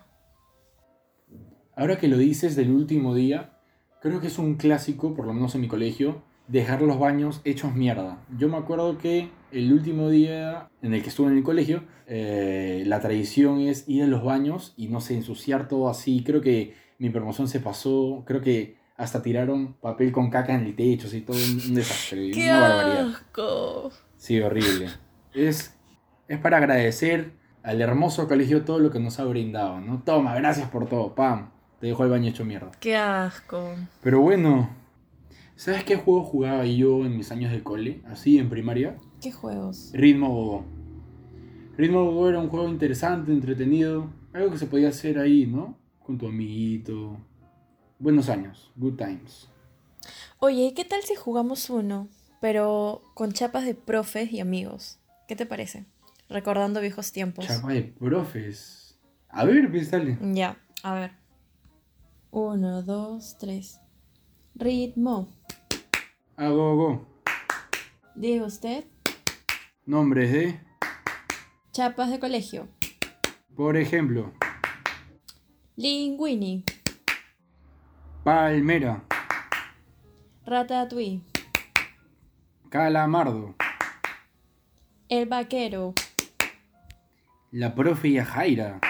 Ahora 1.77 1.99
que 1.99 2.09
lo 2.09 2.19
dices 2.19 2.57
del 2.57 2.71
último 2.71 3.15
día, 3.15 3.59
creo 4.01 4.21
que 4.21 4.27
es 4.29 4.39
un 4.39 4.57
clásico, 4.57 5.15
por 5.15 5.27
lo 5.27 5.33
menos 5.33 5.55
en 5.55 5.61
mi 5.61 5.69
colegio, 5.69 6.23
dejar 6.49 6.83
los 6.83 6.99
baños 6.99 7.41
hechos 7.45 7.75
mierda. 7.75 8.25
Yo 8.37 8.49
me 8.49 8.57
acuerdo 8.57 8.99
que 8.99 9.31
el 9.53 9.73
último 9.73 10.09
día 10.09 10.69
en 10.83 10.95
el 10.95 11.03
que 11.03 11.11
estuve 11.11 11.29
en 11.29 11.37
el 11.37 11.45
colegio, 11.45 11.85
eh, 12.07 12.83
la 12.87 13.01
tradición 13.01 13.61
es 13.61 13.89
ir 13.89 14.03
a 14.03 14.07
los 14.07 14.25
baños 14.25 14.75
y 14.77 14.89
no 14.89 15.01
sé, 15.01 15.15
ensuciar 15.15 15.69
todo 15.69 15.89
así. 15.89 16.25
Creo 16.25 16.41
que 16.41 16.75
mi 16.99 17.11
promoción 17.11 17.49
se 17.49 17.61
pasó, 17.61 18.25
creo 18.27 18.41
que 18.41 18.78
hasta 18.99 19.23
tiraron 19.23 19.75
papel 19.75 20.11
con 20.11 20.29
caca 20.29 20.55
en 20.55 20.67
el 20.67 20.75
techo, 20.75 21.07
así 21.07 21.21
todo 21.21 21.37
un, 21.37 21.75
desastre, 21.75 22.31
¡Qué 22.35 22.51
una 22.51 22.61
barbaridad. 22.61 23.09
asco! 23.15 23.91
Sí, 24.17 24.41
horrible. 24.41 24.89
Es, 25.33 25.75
es 26.27 26.39
para 26.41 26.57
agradecer 26.59 27.31
al 27.63 27.81
hermoso 27.81 28.27
colegio 28.27 28.65
todo 28.65 28.81
lo 28.81 28.91
que 28.91 28.99
nos 28.99 29.21
ha 29.21 29.25
brindado, 29.25 29.81
¿no? 29.81 30.03
Toma, 30.03 30.35
gracias 30.35 30.69
por 30.69 30.89
todo, 30.89 31.15
pam. 31.15 31.51
Te 31.81 31.87
dejo 31.87 32.03
el 32.03 32.11
baño 32.11 32.29
hecho 32.29 32.45
mierda. 32.45 32.73
¡Qué 32.81 32.97
asco! 32.97 33.73
Pero 34.03 34.21
bueno, 34.21 34.69
¿sabes 35.55 35.85
qué 35.85 35.95
juego 35.95 36.25
jugaba 36.25 36.67
yo 36.67 37.07
en 37.07 37.17
mis 37.17 37.31
años 37.31 37.53
de 37.53 37.63
cole? 37.63 38.03
Así, 38.07 38.37
en 38.39 38.51
primaria. 38.51 38.97
¿Qué 39.23 39.31
juegos? 39.31 39.93
Ritmo 39.95 40.29
Gogo. 40.29 40.65
Ritmo 41.77 42.05
Gogo 42.05 42.29
era 42.29 42.41
un 42.41 42.49
juego 42.49 42.69
interesante, 42.69 43.31
entretenido. 43.31 44.11
Algo 44.33 44.51
que 44.51 44.59
se 44.59 44.67
podía 44.67 44.89
hacer 44.89 45.21
ahí, 45.21 45.47
¿no? 45.47 45.79
Con 46.01 46.19
tu 46.19 46.27
amiguito. 46.27 47.17
Buenos 47.99 48.29
años, 48.29 48.71
good 48.77 48.97
times. 48.97 49.49
Oye, 50.39 50.67
¿y 50.67 50.73
qué 50.75 50.85
tal 50.85 51.03
si 51.03 51.15
jugamos 51.17 51.69
uno, 51.69 52.09
pero 52.41 53.03
con 53.15 53.33
chapas 53.33 53.65
de 53.65 53.75
profes 53.75 54.33
y 54.33 54.41
amigos? 54.41 54.99
¿Qué 55.27 55.35
te 55.35 55.47
parece? 55.47 55.85
Recordando 56.29 56.81
viejos 56.81 57.11
tiempos. 57.13 57.47
Chapa 57.47 57.73
de 57.73 57.83
profes. 57.83 58.99
A 59.29 59.45
ver, 59.45 59.71
pues 59.71 59.91
dale. 59.91 60.17
Ya, 60.33 60.57
a 60.83 60.95
ver. 60.95 61.11
Uno, 62.31 62.83
dos, 62.83 63.37
tres. 63.39 63.81
Ritmo. 64.55 65.29
A 66.37 66.49
Gogo. 66.49 67.07
Diga 68.15 68.45
usted. 68.47 68.85
Nombres 69.87 70.31
de, 70.33 70.61
Chapas 71.73 72.11
de 72.11 72.21
colegio. 72.21 72.69
por 73.57 73.77
ejemplo, 73.77 74.33
Linguini. 75.77 76.65
Palmera. 78.29 79.03
Ratatouille. 80.45 81.23
Calamardo. 82.69 83.55
El 85.09 85.25
vaquero. 85.27 85.95
La 87.53 87.75
profe 87.75 88.13
Yajaira. 88.13 88.81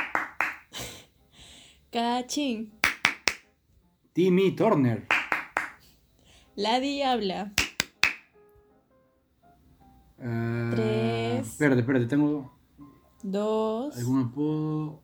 Cachín. 1.92 2.73
Timmy 4.12 4.57
Turner. 4.57 5.07
La 6.57 6.80
diabla. 6.80 7.52
Ah, 10.21 10.71
Tres. 10.73 11.47
Espérate, 11.47 11.80
espérate, 11.83 12.07
tengo 12.07 12.59
Dos. 13.23 13.97
algún 13.97 14.21
apodo. 14.21 15.00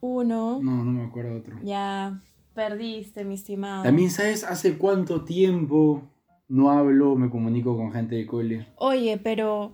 Uno. 0.00 0.60
No, 0.62 0.84
no 0.84 0.92
me 0.92 1.04
acuerdo 1.04 1.36
otro. 1.36 1.58
Ya. 1.64 2.22
Perdiste, 2.54 3.24
mi 3.24 3.34
estimado. 3.34 3.82
También 3.82 4.10
sabes 4.10 4.44
hace 4.44 4.76
cuánto 4.76 5.24
tiempo 5.24 6.02
no 6.48 6.70
hablo, 6.70 7.16
me 7.16 7.30
comunico 7.30 7.76
con 7.76 7.92
gente 7.92 8.16
de 8.16 8.26
cole. 8.26 8.66
Oye, 8.76 9.18
pero. 9.22 9.72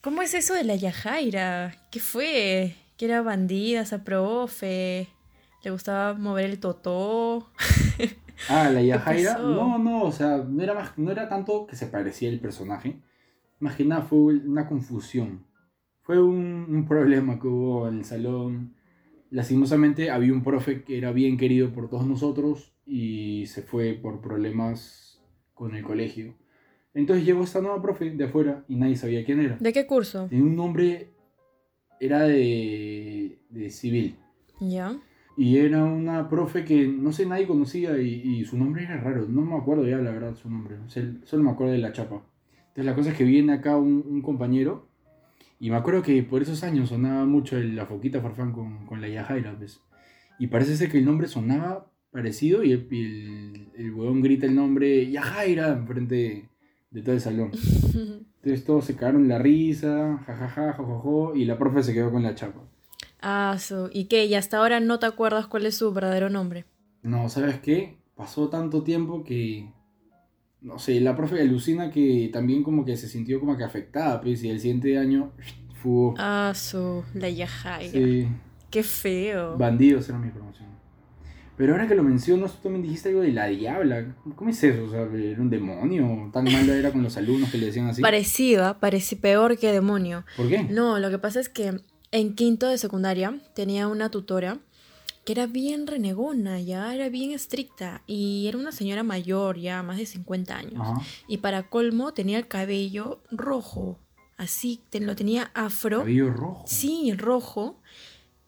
¿Cómo 0.00 0.20
es 0.20 0.34
eso 0.34 0.52
de 0.52 0.64
la 0.64 0.76
Yajaira? 0.76 1.74
¿Qué 1.90 1.98
fue? 1.98 2.74
¿Que 2.98 3.06
era 3.06 3.22
bandida, 3.22 3.80
esa 3.80 4.04
profe? 4.04 5.08
¿Le 5.62 5.70
gustaba 5.70 6.12
mover 6.14 6.44
el 6.46 6.60
totó? 6.60 7.50
Ah, 8.48 8.68
la 8.68 8.82
Yajaira. 8.82 9.38
No, 9.38 9.78
no, 9.78 10.02
o 10.02 10.12
sea, 10.12 10.38
no 10.38 10.62
era, 10.62 10.74
más, 10.74 10.98
no 10.98 11.10
era 11.12 11.28
tanto 11.28 11.66
que 11.66 11.76
se 11.76 11.86
parecía 11.86 12.28
el 12.28 12.40
personaje. 12.40 13.00
Más 13.60 13.76
que 13.76 13.84
nada 13.84 14.02
fue 14.02 14.18
una 14.18 14.66
confusión. 14.66 15.46
Fue 16.02 16.20
un, 16.20 16.66
un 16.68 16.84
problema 16.86 17.38
que 17.38 17.46
hubo 17.46 17.88
en 17.88 17.98
el 17.98 18.04
salón. 18.04 18.74
Lastimosamente 19.34 20.10
había 20.10 20.32
un 20.32 20.44
profe 20.44 20.84
que 20.84 20.96
era 20.96 21.10
bien 21.10 21.36
querido 21.36 21.72
por 21.72 21.90
todos 21.90 22.06
nosotros 22.06 22.72
y 22.86 23.46
se 23.46 23.62
fue 23.62 23.94
por 23.94 24.20
problemas 24.20 25.20
con 25.54 25.74
el 25.74 25.82
colegio. 25.82 26.34
Entonces 26.94 27.26
llegó 27.26 27.42
esta 27.42 27.60
nueva 27.60 27.82
profe 27.82 28.10
de 28.10 28.24
afuera 28.24 28.64
y 28.68 28.76
nadie 28.76 28.94
sabía 28.94 29.24
quién 29.24 29.40
era. 29.40 29.56
¿De 29.58 29.72
qué 29.72 29.88
curso? 29.88 30.28
Tenía 30.28 30.44
un 30.44 30.54
nombre, 30.54 31.08
era 31.98 32.22
de, 32.22 33.40
de 33.50 33.70
civil. 33.70 34.14
Ya. 34.60 34.96
Y 35.36 35.56
era 35.56 35.82
una 35.82 36.28
profe 36.28 36.64
que 36.64 36.86
no 36.86 37.10
sé, 37.10 37.26
nadie 37.26 37.48
conocía 37.48 38.00
y, 38.00 38.38
y 38.38 38.44
su 38.44 38.56
nombre 38.56 38.84
era 38.84 39.00
raro. 39.00 39.26
No 39.26 39.40
me 39.42 39.56
acuerdo 39.56 39.84
ya 39.84 39.96
la 39.96 40.12
verdad 40.12 40.36
su 40.36 40.48
nombre. 40.48 40.76
O 40.86 40.88
sea, 40.88 41.02
solo 41.24 41.42
me 41.42 41.50
acuerdo 41.50 41.72
de 41.72 41.80
la 41.80 41.90
chapa. 41.90 42.22
Entonces 42.68 42.84
la 42.84 42.94
cosa 42.94 43.10
es 43.10 43.16
que 43.16 43.24
viene 43.24 43.52
acá 43.54 43.76
un, 43.76 44.04
un 44.08 44.22
compañero 44.22 44.93
y 45.60 45.70
me 45.70 45.76
acuerdo 45.76 46.02
que 46.02 46.22
por 46.22 46.42
esos 46.42 46.62
años 46.64 46.88
sonaba 46.90 47.24
mucho 47.24 47.56
el- 47.56 47.76
la 47.76 47.86
foquita 47.86 48.20
farfán 48.20 48.52
con, 48.52 48.86
con 48.86 49.00
la 49.00 49.08
Yajaira. 49.08 49.56
Pues. 49.56 49.80
Y 50.38 50.48
parece 50.48 50.76
ser 50.76 50.90
que 50.90 50.98
el 50.98 51.04
nombre 51.04 51.28
sonaba 51.28 51.90
parecido 52.10 52.62
y 52.62 52.72
el, 52.72 52.86
el, 52.90 53.68
el 53.76 53.92
huevón 53.94 54.22
grita 54.22 54.46
el 54.46 54.54
nombre 54.54 55.10
Yajaira 55.10 55.68
enfrente 55.72 56.14
de, 56.14 56.48
de 56.90 57.02
todo 57.02 57.14
el 57.14 57.20
salón. 57.20 57.50
Entonces 58.44 58.64
todos 58.66 58.84
se 58.84 58.94
cagaron 58.94 59.22
en 59.22 59.28
la 59.28 59.38
risa, 59.38 60.22
jajaja, 60.26 60.74
jojojo, 60.74 61.34
y 61.34 61.44
la 61.46 61.56
profe 61.58 61.82
se 61.82 61.94
quedó 61.94 62.10
con 62.12 62.22
la 62.22 62.34
chapa. 62.34 62.60
Ah, 63.22 63.56
su. 63.58 63.88
¿Y 63.92 64.04
qué? 64.04 64.26
¿Y 64.26 64.34
hasta 64.34 64.58
ahora 64.58 64.80
no 64.80 64.98
te 64.98 65.06
acuerdas 65.06 65.46
cuál 65.46 65.64
es 65.64 65.76
su 65.78 65.92
verdadero 65.94 66.28
nombre? 66.28 66.66
No, 67.02 67.28
¿sabes 67.30 67.58
qué? 67.60 67.96
Pasó 68.14 68.50
tanto 68.50 68.82
tiempo 68.82 69.24
que. 69.24 69.72
No 70.64 70.78
sé, 70.78 70.98
la 71.00 71.14
profe 71.14 71.40
alucina 71.40 71.90
que 71.90 72.30
también 72.32 72.62
como 72.62 72.84
que 72.84 72.96
se 72.96 73.06
sintió 73.06 73.38
como 73.38 73.56
que 73.56 73.64
afectada, 73.64 74.20
pues, 74.20 74.42
y 74.42 74.48
el 74.50 74.58
siguiente 74.58 74.98
año. 74.98 75.30
Fugó. 75.82 76.14
Ah, 76.16 76.52
su. 76.54 77.04
La 77.14 77.28
Yajaira. 77.28 77.92
Sí, 77.92 78.26
Qué 78.70 78.82
feo. 78.82 79.58
bandidos 79.58 80.08
era 80.08 80.18
mi 80.18 80.30
promoción. 80.30 80.68
Pero 81.56 81.72
ahora 81.74 81.86
que 81.86 81.94
lo 81.94 82.02
mencionas, 82.02 82.52
tú 82.54 82.62
también 82.64 82.82
dijiste 82.82 83.10
algo 83.10 83.20
de 83.20 83.32
la 83.32 83.46
diabla. 83.46 84.16
¿Cómo 84.34 84.50
es 84.50 84.64
eso? 84.64 84.84
O 84.84 84.90
sea, 84.90 85.02
¿era 85.02 85.40
un 85.40 85.50
demonio? 85.50 86.30
¿Tan 86.32 86.44
mala 86.44 86.74
era 86.74 86.90
con 86.90 87.02
los 87.02 87.16
alumnos 87.16 87.50
que 87.50 87.58
le 87.58 87.66
decían 87.66 87.86
así? 87.86 88.02
Parecida, 88.02 88.80
parece 88.80 89.14
peor 89.16 89.56
que 89.58 89.70
demonio. 89.70 90.24
¿Por 90.36 90.48
qué? 90.48 90.64
No, 90.64 90.98
lo 90.98 91.10
que 91.10 91.18
pasa 91.18 91.38
es 91.38 91.48
que 91.48 91.74
en 92.10 92.34
quinto 92.34 92.68
de 92.68 92.78
secundaria 92.78 93.38
tenía 93.54 93.86
una 93.86 94.10
tutora 94.10 94.58
que 95.24 95.32
era 95.32 95.46
bien 95.46 95.86
renegona, 95.86 96.60
ya 96.60 96.94
era 96.94 97.08
bien 97.08 97.30
estricta 97.32 98.02
y 98.06 98.46
era 98.46 98.58
una 98.58 98.72
señora 98.72 99.02
mayor, 99.02 99.58
ya 99.58 99.82
más 99.82 99.96
de 99.98 100.06
50 100.06 100.56
años. 100.56 100.74
Ajá. 100.80 101.00
Y 101.28 101.38
para 101.38 101.68
colmo 101.70 102.12
tenía 102.12 102.36
el 102.38 102.46
cabello 102.48 103.22
rojo, 103.30 103.98
así, 104.36 104.80
te- 104.90 105.00
lo 105.00 105.16
tenía 105.16 105.50
afro. 105.54 106.00
Cabello 106.00 106.30
rojo. 106.30 106.64
Sí, 106.66 107.12
rojo. 107.14 107.80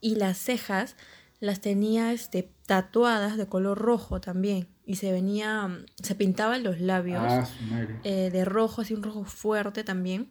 Y 0.00 0.16
las 0.16 0.36
cejas 0.38 0.96
las 1.40 1.60
tenía 1.60 2.12
este, 2.12 2.50
tatuadas 2.66 3.36
de 3.38 3.46
color 3.46 3.78
rojo 3.78 4.20
también. 4.20 4.68
Y 4.84 4.96
se 4.96 5.10
venía, 5.10 5.84
se 6.02 6.14
pintaban 6.14 6.62
los 6.62 6.80
labios 6.80 7.22
Ah, 7.24 7.48
eh, 8.04 8.30
de 8.30 8.44
rojo, 8.44 8.82
así 8.82 8.94
un 8.94 9.02
rojo 9.02 9.24
fuerte 9.24 9.82
también. 9.82 10.30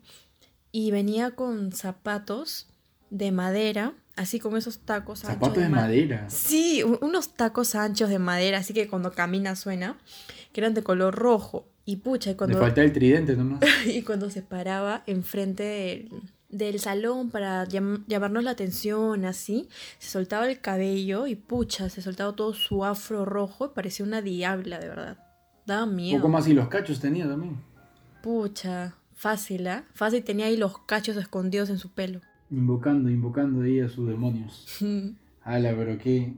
Y 0.72 0.92
venía 0.92 1.32
con 1.32 1.72
zapatos 1.72 2.68
de 3.10 3.32
madera, 3.32 3.94
así 4.16 4.40
con 4.40 4.56
esos 4.58 4.80
tacos 4.80 5.24
anchos 5.26 5.36
Zapatos 5.40 5.64
de 5.64 5.70
ma- 5.70 5.82
madera. 5.82 6.30
Sí, 6.30 6.84
unos 6.84 7.34
tacos 7.34 7.76
anchos 7.76 8.10
de 8.10 8.20
madera, 8.20 8.60
así 8.60 8.74
que 8.74 8.88
cuando 8.88 9.12
camina 9.12 9.56
suena, 9.56 9.98
que 10.52 10.62
eran 10.62 10.74
de 10.74 10.84
color 10.84 11.16
rojo. 11.16 11.68
Y 11.88 11.98
pucha, 11.98 12.32
y 12.32 12.34
Le 12.34 12.38
cuando, 12.38 12.60
falta 12.60 12.82
el 12.82 12.92
tridente 12.94 13.36
nomás. 13.36 13.60
y 13.86 14.02
cuando 14.02 14.30
se 14.32 14.42
paraba 14.42 15.04
enfrente 15.06 15.62
del, 15.64 16.10
del 16.50 16.80
salón 16.80 17.30
para 17.30 17.64
llam- 17.68 18.04
llamarnos 18.08 18.44
la 18.44 18.52
atención, 18.52 19.24
así, 19.26 19.70
se 20.00 20.10
soltaba 20.10 20.50
el 20.50 20.60
cabello 20.62 21.28
y 21.28 21.36
pucha, 21.36 21.90
se 21.90 22.02
soltaba 22.02 22.36
todo 22.36 22.54
su 22.56 22.84
afro 22.86 23.24
rojo 23.26 23.68
y 23.68 23.70
parecía 23.76 24.04
una 24.06 24.22
diabla, 24.24 24.80
de 24.80 24.88
verdad. 24.90 25.18
Daba 25.68 25.84
Un 25.84 25.96
miedo. 25.96 26.18
poco 26.20 26.30
más 26.30 26.48
y 26.48 26.54
los 26.54 26.68
cachos 26.70 27.00
tenía 27.00 27.28
también. 27.28 27.58
Pucha, 28.24 28.96
fácil, 29.14 29.68
¿ah? 29.68 29.84
Fácil 29.94 30.24
tenía 30.24 30.48
ahí 30.48 30.58
los 30.58 30.80
cachos 30.80 31.18
escondidos 31.18 31.70
en 31.70 31.78
su 31.78 31.92
pelo. 31.92 32.22
Invocando, 32.52 33.10
invocando 33.10 33.62
ahí 33.62 33.80
a 33.80 33.90
sus 33.90 34.08
demonios. 34.08 34.68
Ala, 35.42 35.76
pero 35.76 35.98
qué. 35.98 36.34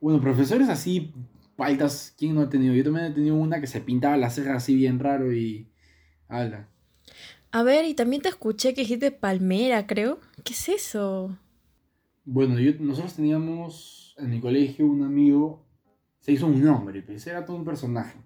Bueno, 0.00 0.20
profesores 0.20 0.68
así, 0.68 1.12
paltas, 1.56 2.14
¿quién 2.16 2.34
no 2.34 2.42
ha 2.42 2.48
tenido? 2.48 2.74
Yo 2.74 2.84
también 2.84 3.06
he 3.06 3.10
tenido 3.10 3.34
una 3.34 3.60
que 3.60 3.66
se 3.66 3.80
pintaba 3.80 4.16
las 4.16 4.34
cejas 4.34 4.56
así 4.56 4.74
bien 4.74 4.98
raro 4.98 5.32
y. 5.32 5.68
Ala. 6.28 6.68
A 7.50 7.62
ver, 7.62 7.86
y 7.86 7.94
también 7.94 8.20
te 8.22 8.28
escuché 8.28 8.74
que 8.74 8.82
dijiste 8.82 9.10
palmera, 9.10 9.86
creo. 9.86 10.20
¿Qué 10.44 10.52
es 10.52 10.68
eso? 10.68 11.36
Bueno, 12.24 12.58
yo, 12.60 12.72
nosotros 12.78 13.14
teníamos 13.14 14.14
en 14.18 14.30
mi 14.30 14.40
colegio 14.40 14.86
un 14.86 15.02
amigo, 15.02 15.66
se 16.20 16.32
hizo 16.32 16.46
un 16.46 16.62
nombre, 16.62 17.02
pues 17.02 17.26
era 17.26 17.44
todo 17.44 17.56
un 17.56 17.64
personaje. 17.64 18.18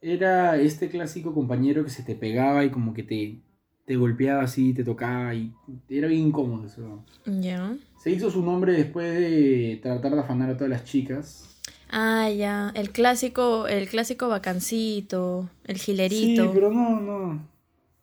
Era 0.00 0.56
este 0.56 0.88
clásico 0.88 1.34
compañero 1.34 1.82
que 1.82 1.90
se 1.90 2.04
te 2.04 2.14
pegaba 2.14 2.64
y 2.64 2.70
como 2.70 2.94
que 2.94 3.02
te, 3.02 3.42
te 3.88 3.96
golpeaba 3.96 4.42
así, 4.42 4.74
te 4.74 4.84
tocaba 4.84 5.34
y 5.34 5.50
era 5.88 6.08
bien 6.08 6.26
incómodo 6.26 6.66
eso. 6.66 7.02
Ya. 7.24 7.74
Se 7.96 8.10
hizo 8.10 8.30
su 8.30 8.44
nombre 8.44 8.74
después 8.74 9.18
de 9.18 9.80
tratar 9.82 10.12
de 10.12 10.20
afanar 10.20 10.50
a 10.50 10.58
todas 10.58 10.68
las 10.68 10.84
chicas. 10.84 11.58
Ah, 11.88 12.28
ya. 12.28 12.70
El 12.74 12.90
clásico, 12.90 13.66
el 13.66 13.88
clásico 13.88 14.28
vacancito, 14.28 15.48
el 15.64 15.78
gilerito. 15.78 16.42
Sí, 16.42 16.50
pero 16.52 16.70
no, 16.70 17.00
no. 17.00 17.48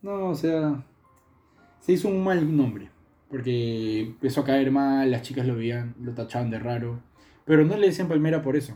No, 0.02 0.30
o 0.30 0.34
sea. 0.34 0.84
Se 1.82 1.92
hizo 1.92 2.08
un 2.08 2.24
mal 2.24 2.58
nombre. 2.58 2.90
Porque 3.30 4.00
empezó 4.00 4.42
a 4.42 4.46
caer 4.46 4.72
mal, 4.72 5.12
las 5.12 5.22
chicas 5.22 5.46
lo 5.46 5.56
veían, 5.56 5.94
lo 6.02 6.14
tachaban 6.14 6.50
de 6.50 6.58
raro. 6.58 7.00
Pero 7.46 7.64
no 7.64 7.78
le 7.78 7.86
decían 7.86 8.08
palmera 8.08 8.42
por 8.42 8.56
eso. 8.56 8.76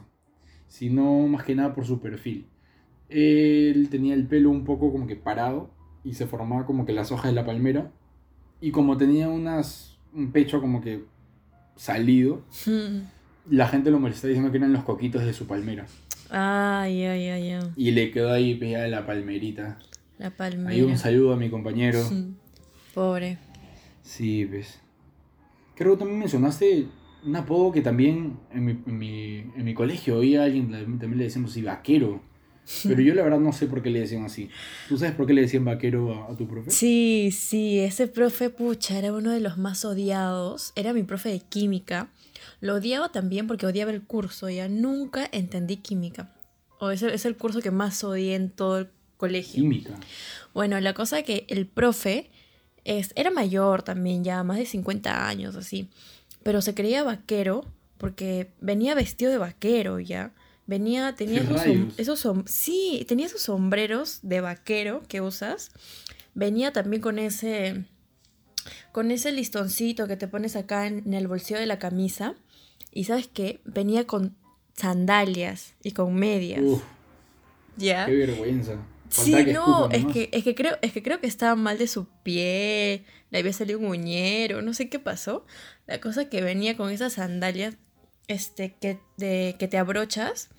Sino 0.68 1.28
más 1.28 1.44
que 1.44 1.56
nada 1.56 1.74
por 1.74 1.88
su 1.88 2.00
perfil. 2.00 2.46
Él 3.10 3.88
tenía 3.90 4.14
el 4.14 4.28
pelo 4.28 4.52
un 4.52 4.64
poco 4.64 4.92
como 4.92 5.08
que 5.08 5.16
parado. 5.16 5.79
Y 6.04 6.14
se 6.14 6.28
formaba 6.28 6.66
como 6.66 6.86
que 6.86 6.94
las 6.94 7.12
hojas 7.12 7.28
de 7.28 7.34
la 7.34 7.46
palmera. 7.46 7.92
Y 8.62 8.72
como 8.72 8.98
tenía 8.98 9.30
unas. 9.30 9.98
un 10.14 10.32
pecho 10.32 10.62
como 10.62 10.82
que 10.82 11.06
salido. 11.76 12.44
La 13.50 13.68
gente 13.68 13.90
lo 13.90 14.00
molestaba 14.00 14.30
diciendo 14.30 14.52
que 14.52 14.58
eran 14.58 14.74
los 14.74 14.84
coquitos 14.84 15.26
de 15.26 15.34
su 15.34 15.48
palmera. 15.48 15.88
Ay, 16.30 17.04
ay, 17.04 17.30
ay, 17.30 17.52
ay. 17.52 17.72
Y 17.76 17.92
le 17.92 18.12
quedó 18.12 18.32
ahí 18.32 18.54
pegada 18.56 18.88
la 18.88 19.08
palmerita. 19.08 19.80
La 20.20 20.30
palmera. 20.30 20.70
Ahí 20.70 20.84
un 20.84 20.98
saludo 20.98 21.34
a 21.34 21.36
mi 21.36 21.50
compañero. 21.50 22.00
Pobre. 22.94 23.40
Sí, 24.04 24.46
pues. 24.46 24.80
Creo 25.76 25.94
que 25.94 26.00
también 26.00 26.20
mencionaste 26.20 26.88
un 27.26 27.36
apodo 27.36 27.72
que 27.72 27.82
también 27.82 28.38
en 28.52 28.66
mi, 28.66 28.72
en 28.86 28.98
mi, 28.98 29.38
en 29.56 29.64
mi 29.64 29.74
colegio 29.74 30.18
oía 30.18 30.42
a 30.42 30.46
alguien, 30.46 30.70
también 30.72 31.18
le 31.18 31.24
decíamos 31.24 31.52
así, 31.52 31.62
vaquero. 31.62 32.22
Pero 32.84 33.02
yo 33.02 33.14
la 33.14 33.24
verdad 33.24 33.40
no 33.40 33.52
sé 33.52 33.68
por 33.68 33.82
qué 33.82 33.90
le 33.90 34.02
decían 34.02 34.24
así. 34.26 34.50
¿Tú 34.88 34.98
sabes 34.98 35.16
por 35.16 35.26
qué 35.26 35.34
le 35.34 35.42
decían 35.42 35.66
vaquero 35.66 36.14
a, 36.14 36.32
a 36.32 36.36
tu 36.36 36.48
profe? 36.48 36.70
Sí, 36.72 37.30
sí, 37.32 37.80
ese 37.80 38.08
profe, 38.08 38.50
pucha, 38.50 38.98
era 38.98 39.12
uno 39.14 39.32
de 39.32 39.40
los 39.40 39.58
más 39.58 39.86
odiados. 39.86 40.72
Era 40.76 40.94
mi 40.94 41.04
profe 41.04 41.30
de 41.30 41.40
química. 41.40 42.10
Lo 42.62 42.76
odiaba 42.76 43.12
también 43.12 43.48
porque 43.48 43.66
odiaba 43.66 43.92
el 43.92 44.04
curso. 44.04 44.50
Ya 44.50 44.68
nunca 44.70 45.28
entendí 45.32 45.78
química. 45.78 46.36
O 46.80 46.92
es 46.92 47.02
el, 47.02 47.12
es 47.12 47.26
el 47.26 47.36
curso 47.36 47.60
que 47.62 47.72
más 47.72 48.04
odié 48.04 48.36
en 48.36 48.50
todo 48.50 48.80
el 48.80 48.90
colegio. 49.18 49.62
Química. 49.62 49.96
Bueno, 50.54 50.80
la 50.80 50.94
cosa 50.94 51.24
que 51.24 51.46
el 51.50 51.66
profe 51.66 52.30
es, 52.86 53.12
era 53.16 53.32
mayor 53.32 53.84
también, 53.84 54.24
ya 54.24 54.44
más 54.44 54.58
de 54.58 54.66
50 54.66 55.28
años, 55.28 55.56
así. 55.56 55.90
Pero 56.44 56.62
se 56.62 56.74
creía 56.74 57.04
vaquero 57.04 57.66
porque 57.98 58.52
venía 58.62 58.96
vestido 58.96 59.32
de 59.32 59.38
vaquero 59.38 60.00
ya. 60.00 60.34
Venía, 60.70 61.16
tenía 61.16 61.40
¿Qué 61.42 61.48
esos, 61.56 61.62
som- 61.66 61.94
esos 61.98 62.20
som- 62.26 62.48
sí, 62.48 63.04
tenía 63.08 63.26
esos 63.26 63.42
sombreros 63.42 64.20
de 64.22 64.40
vaquero 64.40 65.02
que 65.08 65.20
usas. 65.20 65.72
Venía 66.36 66.72
también 66.72 67.02
con 67.02 67.18
ese, 67.18 67.86
con 68.92 69.10
ese 69.10 69.32
listoncito 69.32 70.08
que 70.08 70.16
te 70.16 70.28
pones 70.28 70.56
acá 70.56 70.86
en, 70.86 71.00
en 71.08 71.16
el 71.16 71.28
bolsillo 71.28 71.60
de 71.60 71.66
la 71.66 71.80
camisa. 71.80 72.36
Y 72.92 73.06
sabes 73.06 73.28
qué, 73.28 73.62
venía 73.66 74.06
con 74.06 74.36
sandalias 74.76 75.74
y 75.84 75.92
con 75.92 76.14
medias. 76.14 76.62
Uf, 76.64 76.84
¿Ya? 77.76 78.06
qué 78.06 78.14
vergüenza. 78.14 78.76
Sí, 79.10 79.34
que 79.34 79.54
no, 79.54 79.90
es 79.90 80.06
que, 80.06 80.30
es 80.32 80.44
que 80.44 80.54
creo, 80.54 80.78
es 80.84 80.94
que 80.94 81.02
creo 81.02 81.20
que 81.20 81.26
estaba 81.26 81.56
mal 81.56 81.80
de 81.80 81.88
su 81.88 82.08
pie, 82.22 83.06
le 83.32 83.40
había 83.40 83.54
salido 83.54 83.80
un 83.80 83.86
uñero, 83.88 84.62
no 84.62 84.76
sé 84.76 84.88
qué 84.88 85.00
pasó. 85.00 85.48
La 85.88 86.00
cosa 86.00 86.30
que 86.30 86.44
venía 86.44 86.78
con 86.78 86.92
esas 86.92 87.14
sandalias, 87.14 87.76
este, 88.28 88.76
que, 88.80 89.00
de, 89.18 89.56
que 89.58 89.68
te 89.68 89.80
abrochas 89.80 90.50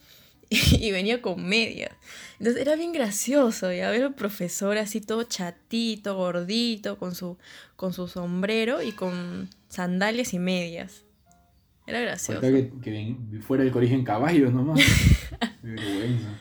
y, 0.80 0.90
venía 0.90 1.22
con 1.22 1.48
medias. 1.48 1.92
Entonces 2.38 2.60
era 2.60 2.74
bien 2.74 2.92
gracioso, 2.92 3.72
ya 3.72 3.88
ver 3.90 4.02
al 4.02 4.14
profesor 4.14 4.76
así 4.78 5.00
todo 5.00 5.22
chatito, 5.22 6.16
gordito, 6.16 6.98
con 6.98 7.14
su, 7.14 7.38
con 7.76 7.92
su 7.92 8.08
sombrero 8.08 8.82
y 8.82 8.90
con 8.90 9.48
sandalias 9.68 10.34
y 10.34 10.40
medias. 10.40 11.04
Era 11.86 12.00
gracioso. 12.00 12.40
Que, 12.40 13.16
fuera 13.42 13.62
del 13.62 13.72
colegio 13.72 13.96
en 13.96 14.04
caballo 14.04 14.50
nomás. 14.50 14.80
Vergüenza. 15.62 16.38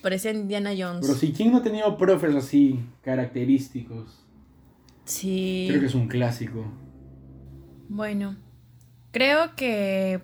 Parecía 0.00 0.30
Indiana 0.30 0.70
Jones. 0.76 1.00
Pero 1.02 1.18
si, 1.18 1.32
¿quién 1.32 1.50
no 1.50 1.58
ha 1.58 1.62
tenido 1.62 1.98
profes 1.98 2.34
así, 2.36 2.80
característicos? 3.02 4.24
Sí. 5.04 5.66
Creo 5.68 5.80
que 5.80 5.86
es 5.86 5.94
un 5.94 6.06
clásico. 6.06 6.72
Bueno, 7.88 8.36
creo 9.10 9.56
que 9.56 10.22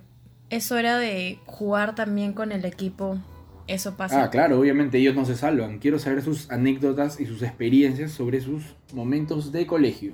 es 0.51 0.71
hora 0.73 0.99
de 0.99 1.39
jugar 1.47 1.95
también 1.95 2.33
con 2.33 2.53
el 2.53 2.65
equipo. 2.65 3.19
Eso 3.67 3.97
pasa. 3.97 4.23
Ah, 4.23 4.31
claro, 4.31 4.61
obviamente 4.61 4.99
ellos 4.99 5.15
no 5.17 5.25
se 5.25 5.35
salvan. 5.35 5.79
Quiero 5.79 5.99
saber 5.99 6.23
sus 6.23 6.51
anécdotas 6.51 7.19
y 7.19 7.27
sus 7.27 7.43
experiencias 7.43 8.13
sobre 8.13 8.41
sus 8.41 8.63
momentos 8.93 9.51
de 9.51 9.67
colegio. 9.67 10.13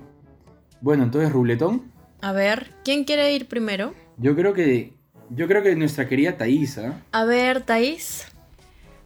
Bueno, 0.81 1.03
entonces, 1.05 1.31
Ruletón. 1.31 1.93
A 2.23 2.33
ver, 2.33 2.71
¿quién 2.85 3.05
quiere 3.05 3.35
ir 3.35 3.49
primero? 3.49 3.95
Yo 4.17 4.35
creo 4.35 4.55
que. 4.55 4.95
Yo 5.31 5.49
creo 5.49 5.63
que 5.63 5.75
nuestra 5.77 6.09
querida 6.09 6.37
Thaisa. 6.37 7.03
A 7.13 7.25
ver, 7.25 7.63
Thais, 7.63 8.27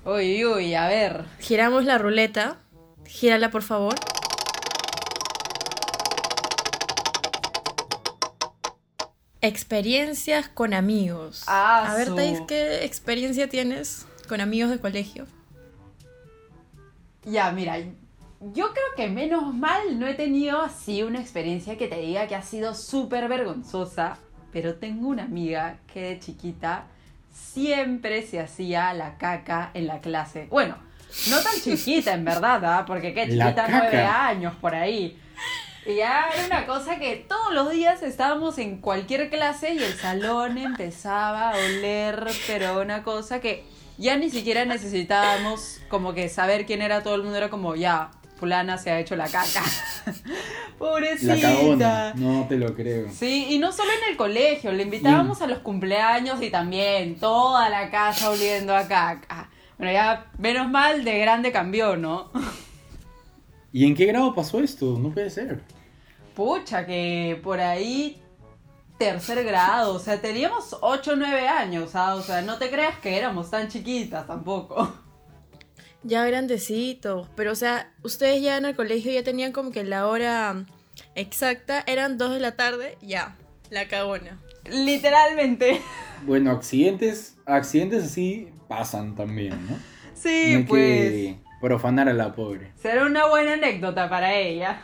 Uy, 0.05 0.45
uy, 0.45 0.75
a 0.75 0.87
ver. 0.87 1.25
giramos 1.41 1.85
la 1.85 1.99
ruleta. 1.99 2.59
Gírala, 3.05 3.51
por 3.51 3.63
favor. 3.63 3.95
Experiencias 9.47 10.49
con 10.49 10.75
amigos. 10.75 11.45
Ah, 11.47 11.93
A 11.93 11.95
ver, 11.95 12.13
Thais, 12.17 12.41
¿qué 12.49 12.85
experiencia 12.85 13.49
tienes 13.49 14.05
con 14.29 14.41
amigos 14.41 14.71
de 14.71 14.81
colegio? 14.81 15.27
Ya, 17.25 17.53
mira, 17.53 17.79
yo 17.79 18.73
creo 18.73 18.87
que 18.97 19.09
menos 19.09 19.55
mal 19.55 20.01
no 20.01 20.07
he 20.09 20.15
tenido 20.15 20.63
así 20.63 21.05
una 21.05 21.21
experiencia 21.21 21.79
que 21.79 21.87
te 21.87 22.01
diga 22.01 22.27
que 22.27 22.35
ha 22.35 22.43
sido 22.43 22.75
súper 22.75 23.29
vergonzosa, 23.29 24.19
pero 24.53 24.75
tengo 24.75 25.07
una 25.07 25.23
amiga 25.23 25.79
que 25.93 26.03
de 26.03 26.19
chiquita 26.19 26.87
siempre 27.33 28.27
se 28.27 28.41
hacía 28.41 28.93
la 28.95 29.17
caca 29.17 29.71
en 29.75 29.87
la 29.87 30.01
clase. 30.01 30.49
Bueno, 30.51 30.77
no 31.31 31.39
tan 31.41 31.55
chiquita 31.63 32.15
en 32.15 32.25
verdad, 32.25 32.65
¿ah? 32.65 32.85
porque 32.85 33.15
qué 33.15 33.29
chiquita, 33.29 33.69
nueve 33.69 34.03
años 34.03 34.55
por 34.61 34.75
ahí. 34.75 35.17
Y 35.87 35.95
ya 35.95 36.27
era 36.35 36.47
una 36.47 36.67
cosa 36.67 36.99
que 36.99 37.25
todos 37.29 37.55
los 37.55 37.71
días 37.71 38.03
estábamos 38.03 38.59
en 38.59 38.81
cualquier 38.81 39.31
clase 39.31 39.73
y 39.75 39.79
el 39.79 39.95
salón 39.95 40.59
empezaba 40.59 41.51
a 41.51 41.57
oler, 41.57 42.27
pero 42.49 42.81
una 42.83 43.05
cosa 43.05 43.41
que 43.41 43.65
ya 43.97 44.17
ni 44.17 44.29
siquiera 44.29 44.65
necesitábamos 44.65 45.81
como 45.89 46.13
que 46.13 46.29
saber 46.29 46.67
quién 46.67 46.83
era 46.83 47.05
todo 47.05 47.15
el 47.15 47.23
mundo, 47.23 47.37
era 47.37 47.51
como 47.51 47.77
ya, 47.77 48.11
fulana 48.37 48.79
se 48.79 48.91
ha 48.91 48.99
hecho 48.99 49.15
la 49.15 49.27
caca. 49.27 49.63
Pobrecita. 50.79 51.77
La. 51.77 52.15
No 52.17 52.47
te 52.49 52.57
lo 52.57 52.75
creo. 52.75 53.09
Sí, 53.13 53.47
y 53.51 53.59
no 53.59 53.71
solo 53.71 53.91
en 53.93 54.11
el 54.11 54.17
colegio, 54.17 54.73
le 54.73 54.83
invitábamos 54.83 55.41
a 55.41 55.47
los 55.47 55.61
cumpleaños 55.61 56.43
y 56.43 56.51
también 56.51 57.17
toda 57.21 57.69
la 57.69 57.91
casa 57.91 58.31
oliendo 58.31 58.75
a 58.75 58.89
caca. 58.89 59.51
Bueno, 59.79 59.93
ya 59.93 60.27
menos 60.39 60.69
mal 60.69 61.05
de 61.05 61.19
grande 61.21 61.53
cambió, 61.53 61.97
¿no? 61.97 62.33
¿Y 63.73 63.85
en 63.87 63.95
qué 63.95 64.07
grado 64.07 64.35
pasó 64.35 64.61
esto? 64.61 64.99
No 64.99 65.11
puede 65.11 65.31
ser. 65.31 65.61
Pucha, 66.37 66.85
que 66.85 67.41
por 67.43 67.61
ahí 67.61 68.21
tercer 68.99 69.43
grado, 69.43 69.95
o 69.95 69.99
sea, 69.99 70.21
teníamos 70.21 70.77
8 70.83 71.13
o 71.13 71.17
9 71.17 71.49
años, 71.49 71.95
¿ah? 71.95 72.15
o 72.15 72.23
sea, 72.23 72.43
no 72.43 72.59
te 72.59 72.71
creas 72.71 72.99
que 72.99 73.17
éramos 73.17 73.51
tan 73.51 73.69
chiquitas 73.69 74.27
tampoco. 74.27 74.95
Ya 76.03 76.25
grandecitos, 76.27 77.27
pero 77.35 77.53
o 77.53 77.55
sea, 77.55 77.91
ustedes 78.03 78.43
ya 78.43 78.59
en 78.59 78.67
el 78.67 78.77
colegio 78.77 79.11
ya 79.11 79.25
tenían 79.25 79.53
como 79.53 79.73
que 79.73 79.83
la 79.83 80.07
hora 80.07 80.67
exacta, 81.15 81.83
eran 81.87 82.19
2 82.19 82.35
de 82.35 82.41
la 82.41 82.55
tarde, 82.55 82.99
ya, 83.01 83.35
la 83.71 83.89
cagona. 83.89 84.39
Literalmente. 84.71 85.81
Bueno, 86.27 86.51
accidentes, 86.51 87.39
accidentes 87.47 88.05
así 88.05 88.51
pasan 88.69 89.15
también, 89.15 89.53
¿no? 89.67 89.79
Sí, 90.15 90.53
no 90.53 90.59
hay 90.59 90.65
pues. 90.65 90.81
que 90.81 91.39
profanar 91.63 92.11
a 92.11 92.13
la 92.13 92.35
pobre. 92.35 92.73
Será 92.77 93.07
una 93.07 93.27
buena 93.27 93.55
anécdota 93.55 94.09
para 94.11 94.35
ella. 94.35 94.83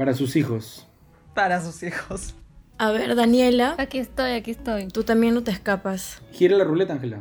Para 0.00 0.14
sus 0.14 0.34
hijos. 0.34 0.86
Para 1.34 1.60
sus 1.62 1.82
hijos. 1.82 2.34
A 2.78 2.90
ver, 2.90 3.14
Daniela, 3.14 3.74
Aquí 3.76 3.98
estoy, 3.98 4.30
aquí 4.30 4.52
estoy. 4.52 4.88
tú 4.88 5.04
también 5.04 5.34
no 5.34 5.42
te 5.42 5.50
escapas. 5.50 6.22
Gira 6.32 6.56
la 6.56 6.64
ruleta, 6.64 6.94
Ángela. 6.94 7.18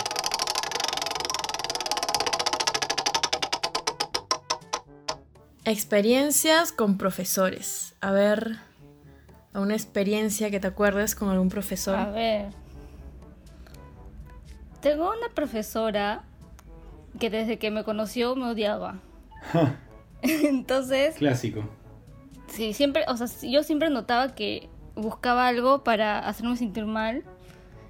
Experiencias 5.65 6.71
con 6.71 6.97
profesores. 6.97 7.95
A 7.99 8.11
ver, 8.11 8.59
una 9.53 9.73
experiencia 9.73 10.49
que 10.49 10.61
te 10.61 10.67
acuerdes 10.67 11.15
con 11.15 11.27
algún 11.27 11.49
profesor. 11.49 11.97
A 11.97 12.09
ver. 12.11 12.45
Tengo 14.81 15.09
una 15.09 15.27
profesora 15.35 16.23
que 17.19 17.29
desde 17.29 17.59
que 17.59 17.71
me 17.71 17.83
conoció 17.83 18.37
me 18.37 18.45
odiaba. 18.45 18.99
Entonces, 20.21 21.15
Clásico. 21.15 21.65
Sí, 22.49 22.73
siempre, 22.73 23.03
o 23.07 23.17
sea, 23.17 23.27
yo 23.49 23.63
siempre 23.63 23.89
notaba 23.89 24.35
que 24.35 24.69
buscaba 24.95 25.47
algo 25.47 25.83
para 25.83 26.19
hacerme 26.19 26.57
sentir 26.57 26.85
mal. 26.85 27.23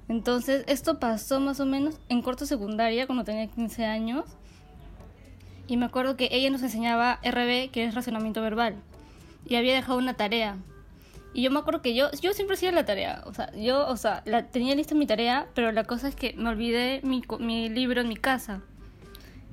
Entonces, 0.08 0.64
esto 0.66 0.98
pasó 0.98 1.40
más 1.40 1.60
o 1.60 1.66
menos 1.66 2.00
en 2.08 2.22
corto 2.22 2.46
secundaria, 2.46 3.06
cuando 3.06 3.24
tenía 3.24 3.46
15 3.46 3.84
años. 3.84 4.24
Y 5.66 5.76
me 5.76 5.86
acuerdo 5.86 6.16
que 6.16 6.28
ella 6.32 6.50
nos 6.50 6.62
enseñaba 6.62 7.20
RB, 7.22 7.70
que 7.70 7.84
es 7.84 7.94
razonamiento 7.94 8.42
verbal. 8.42 8.74
Y 9.46 9.54
había 9.54 9.74
dejado 9.74 9.98
una 9.98 10.14
tarea. 10.14 10.56
Y 11.32 11.42
yo 11.42 11.52
me 11.52 11.60
acuerdo 11.60 11.80
que 11.80 11.94
yo, 11.94 12.10
yo 12.20 12.32
siempre 12.32 12.54
hacía 12.54 12.72
la 12.72 12.84
tarea. 12.84 13.22
O 13.26 13.34
sea, 13.34 13.52
yo, 13.52 13.86
o 13.86 13.96
sea, 13.96 14.22
la, 14.26 14.46
tenía 14.48 14.74
lista 14.74 14.96
mi 14.96 15.06
tarea, 15.06 15.46
pero 15.54 15.70
la 15.70 15.84
cosa 15.84 16.08
es 16.08 16.16
que 16.16 16.34
me 16.36 16.48
olvidé 16.48 17.00
mi, 17.04 17.22
mi 17.38 17.68
libro 17.68 18.00
en 18.00 18.08
mi 18.08 18.16
casa. 18.16 18.62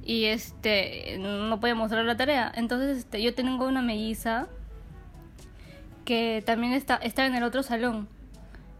Y 0.04 0.26
este, 0.26 1.18
no 1.20 1.60
podía 1.60 1.76
mostrar 1.76 2.04
la 2.06 2.18
tarea. 2.18 2.52
Entonces, 2.56 2.98
este, 2.98 3.22
yo 3.22 3.36
tengo 3.36 3.68
una 3.68 3.84
melliza 3.84 4.48
que 6.08 6.42
también 6.46 6.72
está, 6.72 6.96
está 6.96 7.26
en 7.26 7.36
el 7.36 7.44
otro 7.44 7.62
salón. 7.64 8.08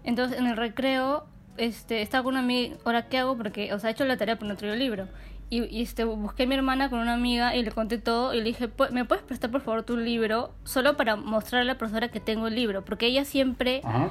Entonces, 0.06 0.40
en 0.40 0.48
el 0.48 0.56
recreo, 0.56 1.26
este, 1.58 2.02
estaba 2.02 2.24
con 2.24 2.36
una 2.36 2.40
amiga, 2.40 2.78
¿ahora 2.86 3.10
qué 3.10 3.18
hago? 3.18 3.36
Porque, 3.38 3.74
o 3.74 3.80
sea, 3.80 3.90
he 3.90 3.94
hecho 3.94 4.06
la 4.06 4.16
tarea, 4.16 4.38
pero 4.38 4.48
no 4.48 4.56
traigo 4.56 4.74
el 4.74 4.80
libro. 4.80 5.10
Y, 5.50 5.64
y, 5.66 5.82
este, 5.82 6.06
busqué 6.06 6.44
a 6.44 6.48
mi 6.48 6.56
hermana 6.56 6.90
con 6.90 7.00
una 7.00 7.14
amiga 7.16 7.54
y 7.56 7.64
le 7.64 7.72
conté 7.72 7.98
todo 7.98 8.34
y 8.34 8.38
le 8.38 8.44
dije, 8.44 8.70
"Pu- 8.70 8.90
¿me 8.92 9.04
puedes 9.04 9.24
prestar 9.26 9.52
por 9.52 9.60
favor 9.62 9.84
tu 9.84 9.98
libro? 9.98 10.52
Solo 10.64 10.96
para 10.96 11.18
mostrarle 11.18 11.70
a 11.70 11.74
la 11.74 11.78
profesora 11.78 12.08
que 12.10 12.20
tengo 12.22 12.48
el 12.48 12.56
libro. 12.56 12.84
Porque 12.86 13.08
ella 13.08 13.26
siempre, 13.26 13.82
Ajá. 13.84 14.10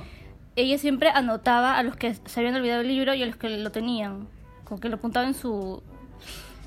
ella 0.55 0.77
siempre 0.79 1.09
anotaba 1.09 1.79
a 1.79 1.83
los 1.83 1.97
que 1.97 2.15
se 2.15 2.41
habían 2.41 2.55
olvidado 2.57 2.83
el 2.83 2.89
libro 2.89 3.15
y 3.15 3.23
a 3.23 3.27
los 3.27 3.37
que 3.37 3.49
lo 3.49 3.71
tenían. 3.73 4.29
Como 4.65 4.79
que 4.81 4.89
lo 4.91 4.97
apuntaba 4.97 5.27
en 5.27 5.35
su, 5.35 5.83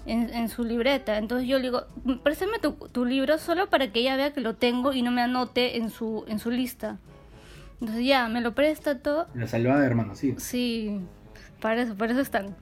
en, 0.09 0.33
en 0.33 0.49
su 0.49 0.63
libreta. 0.63 1.17
Entonces 1.17 1.47
yo 1.47 1.57
le 1.57 1.63
digo, 1.63 1.83
préstame 2.23 2.59
tu, 2.59 2.73
tu 2.91 3.05
libro 3.05 3.37
solo 3.37 3.69
para 3.69 3.91
que 3.91 3.99
ella 3.99 4.15
vea 4.15 4.33
que 4.33 4.41
lo 4.41 4.55
tengo 4.55 4.93
y 4.93 5.01
no 5.01 5.11
me 5.11 5.21
anote 5.21 5.77
en 5.77 5.89
su, 5.89 6.25
en 6.27 6.39
su 6.39 6.51
lista. 6.51 6.97
Entonces 7.81 8.05
ya, 8.05 8.27
me 8.27 8.41
lo 8.41 8.53
presta 8.53 8.99
todo. 8.99 9.27
La 9.33 9.47
salvada, 9.47 9.85
hermano, 9.85 10.15
sí. 10.15 10.35
Sí, 10.37 10.99
para 11.61 11.83
eso, 11.83 11.95
para 11.95 12.11
eso 12.11 12.21
están. 12.21 12.55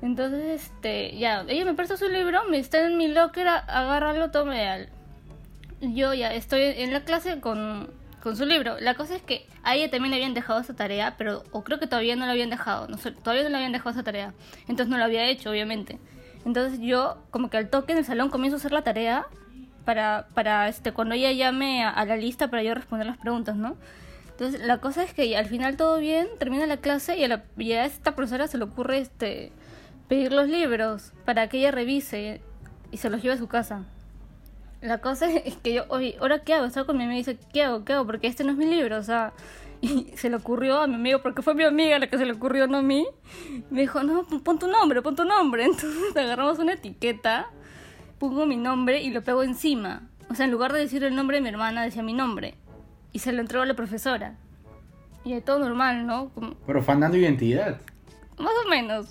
Entonces, 0.00 0.62
este, 0.62 1.16
ya, 1.16 1.44
ella 1.46 1.64
me 1.64 1.74
presta 1.74 1.96
su 1.96 2.08
libro, 2.08 2.40
me 2.50 2.58
está 2.58 2.86
en 2.86 2.96
mi 2.96 3.08
locker, 3.08 3.46
agárralo, 3.46 4.30
tome 4.30 4.68
al. 4.68 4.88
Yo 5.80 6.14
ya 6.14 6.32
estoy 6.32 6.62
en 6.62 6.92
la 6.92 7.04
clase 7.04 7.40
con, 7.40 7.90
con 8.22 8.36
su 8.36 8.46
libro. 8.46 8.78
La 8.80 8.94
cosa 8.94 9.14
es 9.14 9.22
que 9.22 9.46
a 9.62 9.74
ella 9.74 9.90
también 9.90 10.10
le 10.10 10.16
habían 10.16 10.34
dejado 10.34 10.60
esa 10.60 10.74
tarea, 10.74 11.16
pero 11.18 11.44
o 11.50 11.62
creo 11.62 11.78
que 11.78 11.86
todavía 11.86 12.16
no 12.16 12.24
la 12.24 12.32
habían 12.32 12.50
dejado, 12.50 12.88
no 12.88 12.96
todavía 12.96 13.42
no 13.42 13.50
le 13.50 13.56
habían 13.56 13.72
dejado 13.72 13.90
esa 13.90 14.02
tarea. 14.02 14.32
Entonces 14.62 14.88
no 14.88 14.96
la 14.96 15.04
había 15.04 15.26
hecho, 15.26 15.50
obviamente. 15.50 15.98
Entonces 16.44 16.80
yo, 16.80 17.18
como 17.30 17.50
que 17.50 17.56
al 17.56 17.68
toque 17.68 17.92
en 17.92 17.98
el 17.98 18.04
salón, 18.04 18.30
comienzo 18.30 18.56
a 18.56 18.58
hacer 18.58 18.72
la 18.72 18.82
tarea 18.82 19.26
para, 19.84 20.26
para 20.34 20.68
este, 20.68 20.92
cuando 20.92 21.14
ella 21.14 21.32
llame 21.32 21.84
a, 21.84 22.04
la 22.04 22.16
lista 22.16 22.48
para 22.48 22.62
yo 22.62 22.74
responder 22.74 23.06
las 23.06 23.18
preguntas, 23.18 23.56
¿no? 23.56 23.76
Entonces 24.30 24.60
la 24.60 24.78
cosa 24.78 25.04
es 25.04 25.14
que 25.14 25.36
al 25.36 25.46
final 25.46 25.76
todo 25.76 25.98
bien, 25.98 26.26
termina 26.38 26.66
la 26.66 26.78
clase 26.78 27.16
y 27.16 27.24
a, 27.24 27.28
la, 27.28 27.44
esta 27.84 28.14
profesora 28.14 28.48
se 28.48 28.58
le 28.58 28.64
ocurre 28.64 28.98
este 28.98 29.52
pedir 30.08 30.32
los 30.32 30.48
libros 30.48 31.12
para 31.24 31.48
que 31.48 31.58
ella 31.58 31.70
revise 31.70 32.40
y 32.90 32.96
se 32.96 33.08
los 33.08 33.22
lleve 33.22 33.34
a 33.34 33.38
su 33.38 33.48
casa. 33.48 33.84
La 34.80 34.98
cosa 34.98 35.30
es 35.44 35.56
que 35.56 35.74
yo, 35.74 35.84
oye, 35.88 36.16
¿ahora 36.20 36.40
qué 36.40 36.54
hago? 36.54 36.66
Estaba 36.66 36.86
con 36.86 36.96
mi 36.96 37.04
amiga 37.04 37.16
y 37.16 37.24
dice, 37.24 37.38
¿qué 37.52 37.62
hago? 37.62 37.84
¿Qué 37.84 37.92
hago? 37.92 38.06
Porque 38.06 38.26
este 38.26 38.44
no 38.44 38.52
es 38.52 38.58
mi 38.58 38.66
libro, 38.66 38.98
o 38.98 39.02
sea. 39.02 39.32
Y 39.82 40.12
se 40.16 40.30
le 40.30 40.36
ocurrió 40.36 40.80
a 40.80 40.86
mi 40.86 40.94
amigo, 40.94 41.20
porque 41.22 41.42
fue 41.42 41.54
mi 41.54 41.64
amiga 41.64 41.98
la 41.98 42.06
que 42.06 42.16
se 42.16 42.24
le 42.24 42.32
ocurrió, 42.32 42.68
no 42.68 42.78
a 42.78 42.82
mí. 42.82 43.04
Me 43.68 43.80
dijo, 43.80 44.02
no, 44.04 44.22
pon 44.44 44.58
tu 44.58 44.68
nombre, 44.68 45.02
pon 45.02 45.16
tu 45.16 45.24
nombre. 45.24 45.64
Entonces 45.66 46.16
agarramos 46.16 46.58
una 46.60 46.74
etiqueta, 46.74 47.50
pongo 48.20 48.46
mi 48.46 48.56
nombre 48.56 49.02
y 49.02 49.10
lo 49.10 49.22
pego 49.22 49.42
encima. 49.42 50.08
O 50.30 50.34
sea, 50.36 50.44
en 50.46 50.52
lugar 50.52 50.72
de 50.72 50.78
decir 50.78 51.02
el 51.02 51.16
nombre 51.16 51.38
de 51.38 51.40
mi 51.42 51.48
hermana, 51.48 51.82
decía 51.82 52.02
mi 52.04 52.12
nombre. 52.12 52.54
Y 53.12 53.18
se 53.18 53.32
lo 53.32 53.40
entregó 53.40 53.64
a 53.64 53.66
la 53.66 53.74
profesora. 53.74 54.36
Y 55.24 55.34
de 55.34 55.40
todo 55.40 55.58
normal, 55.58 56.06
¿no? 56.06 56.30
Como- 56.30 56.54
Profanando 56.54 57.16
identidad. 57.16 57.80
más 58.38 58.52
o 58.64 58.68
menos. 58.70 59.08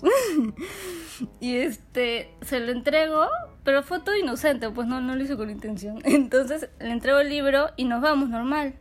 y 1.40 1.56
este, 1.56 2.30
se 2.40 2.60
lo 2.60 2.72
entrego, 2.72 3.28
pero 3.62 3.82
fue 3.82 4.00
todo 4.00 4.16
inocente, 4.16 4.70
pues 4.70 4.88
no, 4.88 5.00
no 5.00 5.14
lo 5.16 5.22
hizo 5.22 5.36
con 5.36 5.50
intención. 5.50 5.98
Entonces 6.04 6.68
le 6.80 6.90
entrego 6.90 7.18
el 7.20 7.28
libro 7.28 7.68
y 7.76 7.84
nos 7.84 8.00
vamos 8.00 8.30
normal. 8.30 8.74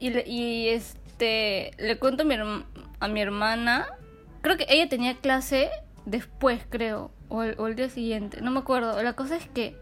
Y, 0.00 0.18
y 0.28 0.68
este, 0.68 1.72
le 1.78 1.98
cuento 1.98 2.22
a 2.22 2.26
mi, 2.26 2.34
a 2.98 3.08
mi 3.08 3.20
hermana, 3.20 3.86
creo 4.40 4.56
que 4.56 4.66
ella 4.68 4.88
tenía 4.88 5.16
clase 5.18 5.70
después, 6.06 6.62
creo, 6.68 7.12
o 7.28 7.42
el, 7.42 7.54
o 7.58 7.68
el 7.68 7.76
día 7.76 7.88
siguiente, 7.88 8.40
no 8.40 8.50
me 8.50 8.58
acuerdo. 8.58 9.00
La 9.02 9.12
cosa 9.12 9.36
es 9.36 9.48
que, 9.48 9.76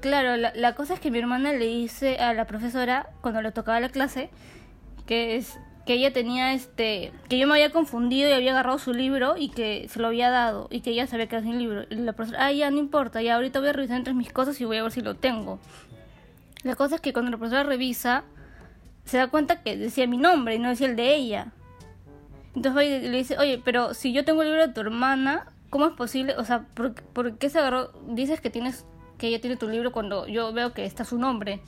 claro, 0.00 0.36
la, 0.36 0.52
la 0.54 0.74
cosa 0.74 0.94
es 0.94 1.00
que 1.00 1.10
mi 1.10 1.18
hermana 1.18 1.52
le 1.52 1.66
dice 1.66 2.18
a 2.18 2.32
la 2.34 2.46
profesora, 2.46 3.08
cuando 3.22 3.42
le 3.42 3.50
tocaba 3.50 3.80
la 3.80 3.88
clase, 3.88 4.30
que 5.06 5.36
es 5.36 5.58
que 5.86 5.94
ella 5.94 6.12
tenía 6.12 6.52
este 6.52 7.12
que 7.28 7.38
yo 7.38 7.46
me 7.46 7.54
había 7.54 7.70
confundido 7.70 8.28
y 8.28 8.32
había 8.32 8.50
agarrado 8.50 8.78
su 8.78 8.92
libro 8.92 9.36
y 9.38 9.50
que 9.50 9.86
se 9.88 10.00
lo 10.00 10.08
había 10.08 10.30
dado 10.30 10.66
y 10.68 10.80
que 10.80 10.90
ella 10.90 11.06
sabía 11.06 11.28
que 11.28 11.36
era 11.36 11.44
sin 11.44 11.58
libro 11.58 11.84
y 11.88 11.94
la 11.94 12.12
profesora 12.12 12.46
ah 12.46 12.52
ya 12.52 12.70
no 12.72 12.78
importa 12.78 13.22
ya 13.22 13.36
ahorita 13.36 13.60
voy 13.60 13.68
a 13.68 13.72
revisar 13.72 13.96
entre 13.96 14.12
mis 14.12 14.32
cosas 14.32 14.60
y 14.60 14.64
voy 14.64 14.78
a 14.78 14.82
ver 14.82 14.90
si 14.90 15.00
lo 15.00 15.14
tengo 15.14 15.60
la 16.64 16.74
cosa 16.74 16.96
es 16.96 17.00
que 17.00 17.12
cuando 17.12 17.30
la 17.30 17.38
profesora 17.38 17.62
revisa 17.62 18.24
se 19.06 19.16
da 19.16 19.28
cuenta 19.28 19.62
que 19.62 19.76
decía 19.76 20.06
mi 20.06 20.18
nombre 20.18 20.54
y 20.54 20.58
no 20.58 20.68
decía 20.68 20.86
el 20.86 20.96
de 20.96 21.14
ella 21.14 21.52
entonces 22.54 22.76
va 22.76 22.84
y 22.84 23.00
le 23.00 23.16
dice 23.16 23.38
oye 23.38 23.60
pero 23.64 23.94
si 23.94 24.12
yo 24.12 24.24
tengo 24.24 24.42
el 24.42 24.48
libro 24.48 24.66
de 24.66 24.72
tu 24.72 24.80
hermana 24.82 25.46
cómo 25.70 25.86
es 25.86 25.92
posible 25.94 26.34
o 26.36 26.44
sea 26.44 26.66
por, 26.74 26.94
por 26.94 27.38
qué 27.38 27.48
se 27.48 27.58
agarró 27.58 27.92
dices 28.08 28.40
que 28.40 28.50
tienes 28.50 28.84
que 29.16 29.28
ella 29.28 29.40
tiene 29.40 29.56
tu 29.56 29.68
libro 29.68 29.92
cuando 29.92 30.26
yo 30.26 30.52
veo 30.52 30.74
que 30.74 30.84
está 30.84 31.04
su 31.04 31.18
nombre 31.18 31.62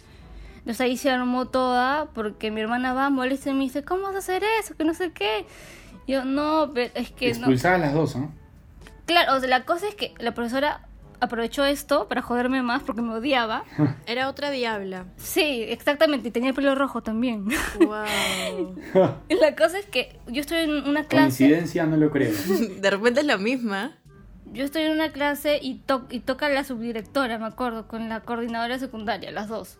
entonces 0.69 0.81
ahí 0.83 0.97
se 0.99 1.11
armó 1.11 1.47
toda 1.47 2.11
porque 2.13 2.51
mi 2.51 2.61
hermana 2.61 2.93
va, 2.93 3.09
molesta 3.09 3.49
y 3.49 3.55
me 3.55 3.65
dice, 3.65 3.85
¿cómo 3.85 4.03
vas 4.03 4.17
a 4.17 4.19
hacer 4.19 4.43
eso? 4.61 4.75
Que 4.77 4.85
no 4.85 4.93
sé 4.93 5.13
qué. 5.13 5.47
Yo, 6.07 6.27
no, 6.27 6.73
pero 6.75 6.91
es 6.95 7.11
que 7.11 7.31
no. 7.33 7.37
Expulsadas 7.37 7.81
las 7.81 7.95
dos, 7.95 8.17
¿no? 8.17 8.33
Claro, 9.07 9.37
o 9.37 9.41
sea, 9.41 9.49
la 9.49 9.65
cosa 9.65 9.89
es 9.89 9.95
que 9.95 10.13
la 10.19 10.35
profesora 10.35 10.87
aprovechó 11.21 11.65
esto 11.65 12.09
para 12.09 12.23
joderme 12.23 12.63
más 12.63 12.83
porque 12.83 13.03
me 13.03 13.13
odiaba. 13.15 13.65
Era 14.07 14.29
otra 14.29 14.51
diabla. 14.51 15.07
Sí, 15.17 15.65
exactamente, 15.69 16.29
y 16.29 16.31
tenía 16.31 16.51
el 16.51 16.55
pelo 16.55 16.75
rojo 16.75 17.03
también. 17.03 17.47
Wow. 17.81 18.77
La 19.41 19.57
cosa 19.57 19.79
es 19.79 19.87
que 19.87 20.19
yo 20.29 20.41
estoy 20.41 20.59
en 20.59 20.71
una 20.89 21.05
clase, 21.05 21.45
Coincidencia, 21.45 21.87
no 21.87 21.97
lo 21.97 22.11
creo. 22.11 22.33
De 22.81 22.91
repente 22.91 23.21
es 23.21 23.27
la 23.27 23.37
misma. 23.39 23.93
yo 24.53 24.65
estoy 24.65 24.83
en 24.83 24.93
una 24.93 25.11
clase 25.13 25.59
y, 25.63 25.77
to- 25.77 26.07
y 26.11 26.21
toca 26.21 26.49
la 26.49 26.65
subdirectora, 26.65 27.39
me 27.39 27.47
acuerdo, 27.47 27.87
con 27.89 28.09
la 28.09 28.21
coordinadora 28.21 28.79
secundaria, 28.79 29.31
las 29.31 29.49
dos. 29.49 29.79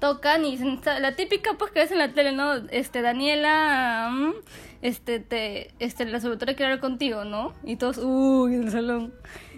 Tocan 0.00 0.44
y 0.44 0.50
dicen, 0.52 0.80
la 1.00 1.16
típica 1.16 1.52
pues 1.58 1.70
que 1.70 1.80
ves 1.80 1.90
en 1.92 1.98
la 1.98 2.12
tele, 2.12 2.32
¿no? 2.32 2.54
Este, 2.70 3.00
Daniela, 3.00 4.10
mm, 4.12 4.32
este, 4.82 5.18
te, 5.20 5.70
este, 5.78 6.04
la 6.04 6.20
subdirectora 6.20 6.54
quiere 6.54 6.72
hablar 6.72 6.80
contigo, 6.80 7.24
¿no? 7.24 7.54
Y 7.64 7.76
todos, 7.76 7.98
uy, 8.02 8.54
en 8.54 8.64
el 8.64 8.70
salón. 8.70 9.14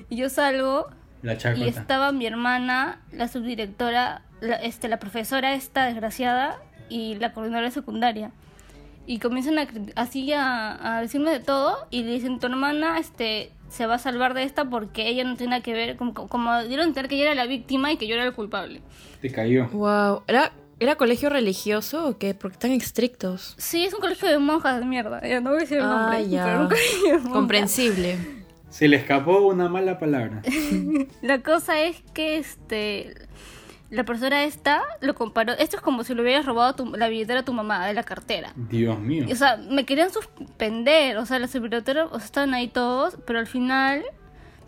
Y 0.09 0.17
yo 0.17 0.29
salgo 0.29 0.87
La 1.23 1.35
y 1.35 1.39
chacota. 1.39 1.67
estaba 1.67 2.13
mi 2.13 2.27
hermana, 2.27 3.01
la 3.13 3.29
subdirectora, 3.29 4.23
la, 4.41 4.57
este, 4.57 4.89
la 4.89 4.99
profesora 4.99 5.55
esta 5.55 5.87
desgraciada 5.87 6.57
y 6.89 7.15
la 7.17 7.33
coordinadora 7.33 7.71
secundaria. 7.71 8.31
Y 9.07 9.19
comienzan 9.21 9.59
a, 9.59 9.67
así 9.95 10.33
a, 10.33 10.97
a 10.97 11.01
decirme 11.01 11.31
de 11.31 11.41
todo 11.41 11.87
y 11.91 12.03
le 12.03 12.13
dicen, 12.13 12.39
tu 12.41 12.47
hermana 12.49 12.99
este, 12.99 13.53
se 13.69 13.87
va 13.87 13.95
a 13.95 13.99
salvar 13.99 14.35
de 14.35 14.43
esta 14.43 14.65
porque 14.65 15.09
ella 15.09 15.23
no 15.25 15.37
tiene 15.37 15.51
nada 15.53 15.63
que 15.63 15.73
ver, 15.73 15.97
como, 15.97 16.13
como 16.15 16.63
dieron 16.65 16.85
a 16.85 16.89
entender 16.89 17.09
que 17.09 17.15
ella 17.15 17.27
era 17.27 17.35
la 17.35 17.47
víctima 17.47 17.93
y 17.93 17.97
que 17.99 18.07
yo 18.09 18.15
era 18.15 18.25
el 18.25 18.33
culpable. 18.35 18.83
Te 19.23 19.31
cayó. 19.31 19.69
Wow. 19.69 20.23
¿Era, 20.27 20.51
¿Era 20.81 20.97
colegio 20.97 21.31
religioso 21.31 22.07
o 22.09 22.19
qué? 22.19 22.35
Porque 22.35 22.55
están 22.55 22.73
estrictos. 22.73 23.55
Sí, 23.59 23.85
es 23.85 23.95
un 23.95 24.01
colegio 24.01 24.29
de 24.29 24.39
monjas 24.39 24.79
de 24.81 24.85
mierda, 24.87 25.23
ya 25.27 25.41
no 25.41 25.51
voy 25.51 25.59
a 25.59 25.61
decir 25.63 25.79
el 25.79 25.85
Ah, 25.85 25.89
nombre, 25.89 26.29
ya. 26.29 26.45
pero 26.45 26.61
un 26.63 26.67
colegio 26.69 27.07
de 27.07 27.13
monjas. 27.19 27.33
Comprensible. 27.33 28.19
Se 28.77 28.89
le 28.89 28.97
escapó 28.97 29.39
una 29.47 29.71
mala 29.71 29.99
palabra. 29.99 30.43
La 31.23 31.41
cosa 31.41 31.81
es 31.81 32.03
que 32.12 32.37
este 32.37 33.15
la 33.89 34.05
profesora 34.05 34.45
esta 34.45 34.83
lo 35.01 35.15
comparó. 35.15 35.55
Esto 35.55 35.77
es 35.77 35.83
como 35.83 36.05
si 36.05 36.12
le 36.15 36.21
hubieras 36.21 36.45
robado 36.45 36.75
tu- 36.75 36.95
la 36.97 37.09
billetera 37.09 37.41
a 37.41 37.45
tu 37.45 37.55
mamá 37.55 37.87
de 37.87 37.95
la 37.95 38.03
cartera. 38.03 38.53
Dios 38.55 38.99
mío. 38.99 39.27
O 39.33 39.35
sea, 39.35 39.57
me 39.57 39.87
querían 39.87 40.11
suspender. 40.11 41.17
O 41.17 41.25
sea, 41.25 41.39
los 41.39 41.53
bibliotecarios 41.55 42.09
o 42.12 42.19
sea, 42.19 42.27
estaban 42.27 42.53
ahí 42.53 42.69
todos, 42.69 43.17
pero 43.27 43.39
al 43.39 43.47
final 43.47 44.03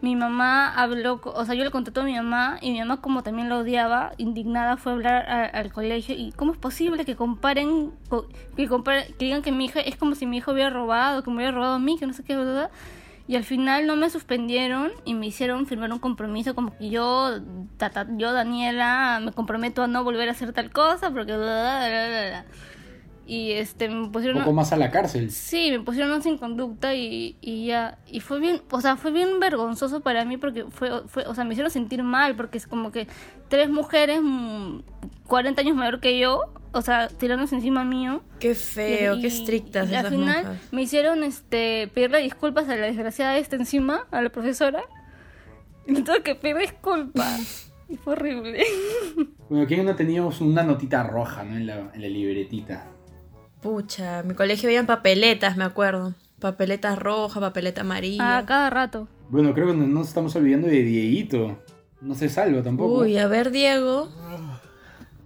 mi 0.01 0.17
mamá 0.17 0.73
habló, 0.73 1.21
o 1.23 1.45
sea, 1.45 1.55
yo 1.55 1.65
le 1.65 1.71
conté 1.71 1.91
a 2.01 2.03
mi 2.05 2.15
mamá 2.15 2.59
y 2.63 2.71
mi 2.71 2.79
mamá 2.79 3.03
como 3.03 3.23
también 3.23 3.49
lo 3.51 3.59
odiaba, 3.59 4.13
indignada 4.17 4.77
fue 4.79 4.93
a 4.93 4.95
hablar 4.95 5.29
a- 5.29 5.45
al 5.47 5.71
colegio 5.73 6.15
y 6.17 6.33
cómo 6.33 6.53
es 6.53 6.59
posible 6.59 7.05
que 7.05 7.15
comparen, 7.15 7.91
co- 8.09 8.27
que 8.57 8.69
comparen, 8.69 9.13
que 9.19 9.25
digan 9.27 9.43
que 9.43 9.53
mi 9.53 9.65
hija 9.67 9.81
es 9.81 9.97
como 9.97 10.15
si 10.15 10.25
mi 10.25 10.39
hijo 10.39 10.53
hubiera 10.53 10.71
robado, 10.71 11.23
que 11.25 11.31
me 11.31 11.37
hubiera 11.37 11.53
robado 11.53 11.75
a 11.75 11.79
mí, 11.81 11.99
que 11.99 12.07
no 12.07 12.13
sé 12.15 12.23
qué, 12.23 12.37
¿verdad? 12.37 12.71
Y 13.29 13.37
al 13.37 13.45
final 13.45 13.87
no 13.87 13.95
me 13.95 14.11
suspendieron 14.11 14.91
y 15.05 15.15
me 15.15 15.27
hicieron 15.27 15.67
firmar 15.67 15.93
un 15.93 15.99
compromiso 16.01 16.55
como 16.55 16.77
que 16.77 16.91
yo, 16.91 17.41
tata- 17.77 18.09
yo 18.17 18.33
Daniela, 18.33 19.21
me 19.23 19.33
comprometo 19.33 19.83
a 19.83 19.87
no 19.87 20.03
volver 20.03 20.29
a 20.29 20.33
hacer 20.33 20.53
tal 20.55 20.71
cosa 20.73 21.11
porque... 21.13 21.37
bla, 21.37 21.87
bla. 21.89 22.47
Y 23.27 23.53
este, 23.53 23.91
me 23.91 24.11
Un 24.13 24.13
pusieron... 24.13 24.39
poco 24.39 24.55
más 24.55 24.73
a 24.73 24.77
la 24.79 24.91
cárcel. 24.91 25.31
Sí, 25.31 25.71
me 25.71 25.81
pusieron 25.81 26.11
un 26.13 26.23
sin 26.23 26.39
conducta 26.39 26.95
y, 26.95 27.37
y 27.43 27.67
ya. 27.67 27.99
Y 28.07 28.21
fue 28.21 28.41
bien, 28.41 28.63
o 28.71 28.81
sea, 28.81 28.97
fue 28.97 29.11
bien 29.11 29.39
vergonzoso 29.39 30.01
para 30.01 30.25
mí 30.25 30.39
porque 30.39 30.65
fue, 30.71 31.07
fue, 31.09 31.27
o 31.27 31.35
sea, 31.35 31.45
me 31.45 31.53
hicieron 31.53 31.71
sentir 31.71 32.03
mal 32.03 32.35
porque 32.37 32.57
es 32.57 32.67
como 32.67 32.91
que 32.91 33.07
tres 33.49 33.69
mujeres 33.69 34.21
mm, 34.23 34.79
40 35.27 35.61
años 35.61 35.77
mayor 35.77 36.01
que 36.01 36.19
yo, 36.19 36.41
o 36.73 36.83
sea, 36.83 37.09
tirándose 37.09 37.55
encima 37.57 37.85
mío. 37.85 38.23
Qué 38.41 38.55
feo, 38.55 39.17
Y- 39.17 39.21
qué 39.23 39.27
estrictas 39.29 39.91
y 39.91 39.95
al 39.95 40.07
esas 40.07 40.11
final 40.19 40.45
monjas. 40.45 40.73
me 40.73 40.83
hicieron 40.83 41.25
este 41.25 41.89
pedirle 41.95 42.21
disculpas 42.23 42.69
a 42.69 42.77
la 42.77 42.87
desgraciada 42.87 43.37
esta 43.39 43.57
encima, 43.57 44.07
a 44.11 44.23
la 44.23 44.31
profesora. 44.31 44.83
Y 45.87 45.93
me 45.93 46.03
tuve 46.03 46.23
que 46.23 46.35
pedir 46.35 46.57
disculpas. 46.59 47.73
y 47.89 47.97
fue 47.97 48.13
horrible. 48.15 48.63
Bueno, 49.49 49.65
aquí 49.65 49.77
no 49.79 49.97
teníamos 49.97 50.43
una 50.43 50.63
notita 50.63 51.03
roja, 51.03 51.43
¿no? 51.43 51.57
En 51.57 51.67
la, 51.67 51.91
en 51.95 52.03
la 52.03 52.09
libretita. 52.09 52.87
Pucha, 53.63 54.21
en 54.21 54.29
mi 54.29 54.35
colegio 54.35 54.69
habían 54.69 54.85
papeletas, 54.85 55.57
me 55.57 55.65
acuerdo. 55.65 56.13
Papeleta 56.39 56.95
roja, 56.97 57.41
papeleta 57.41 57.81
amarilla. 57.81 58.37
A 58.39 58.45
cada 58.45 58.69
rato. 58.69 59.09
Bueno, 59.31 59.55
creo 59.55 59.69
que 59.69 59.73
no 59.75 59.87
nos 59.87 60.09
estamos 60.09 60.37
olvidando 60.37 60.69
de 60.69 60.83
Dieguito. 60.83 61.63
No 62.03 62.15
se 62.15 62.29
salva 62.29 62.63
tampoco. 62.63 62.99
Uy, 63.01 63.17
a 63.17 63.27
ver, 63.27 63.51
Diego. 63.51 64.09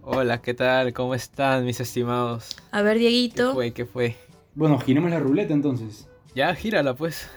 Hola, 0.05 0.43
¿qué 0.43 0.53
tal? 0.53 0.93
¿Cómo 0.93 1.15
están, 1.15 1.65
mis 1.65 1.79
estimados? 1.81 2.57
A 2.73 2.83
ver, 2.83 2.95
¿Qué 2.95 3.05
Dieguito. 3.05 3.55
fue? 3.55 3.73
¿Qué 3.73 3.87
fue? 3.87 4.17
Bueno, 4.55 4.79
giremos 4.81 5.11
la 5.11 5.21
ruleta 5.21 5.55
entonces. 5.55 6.09
Ya, 6.35 6.53
gírala, 6.55 6.95
pues. 6.95 7.29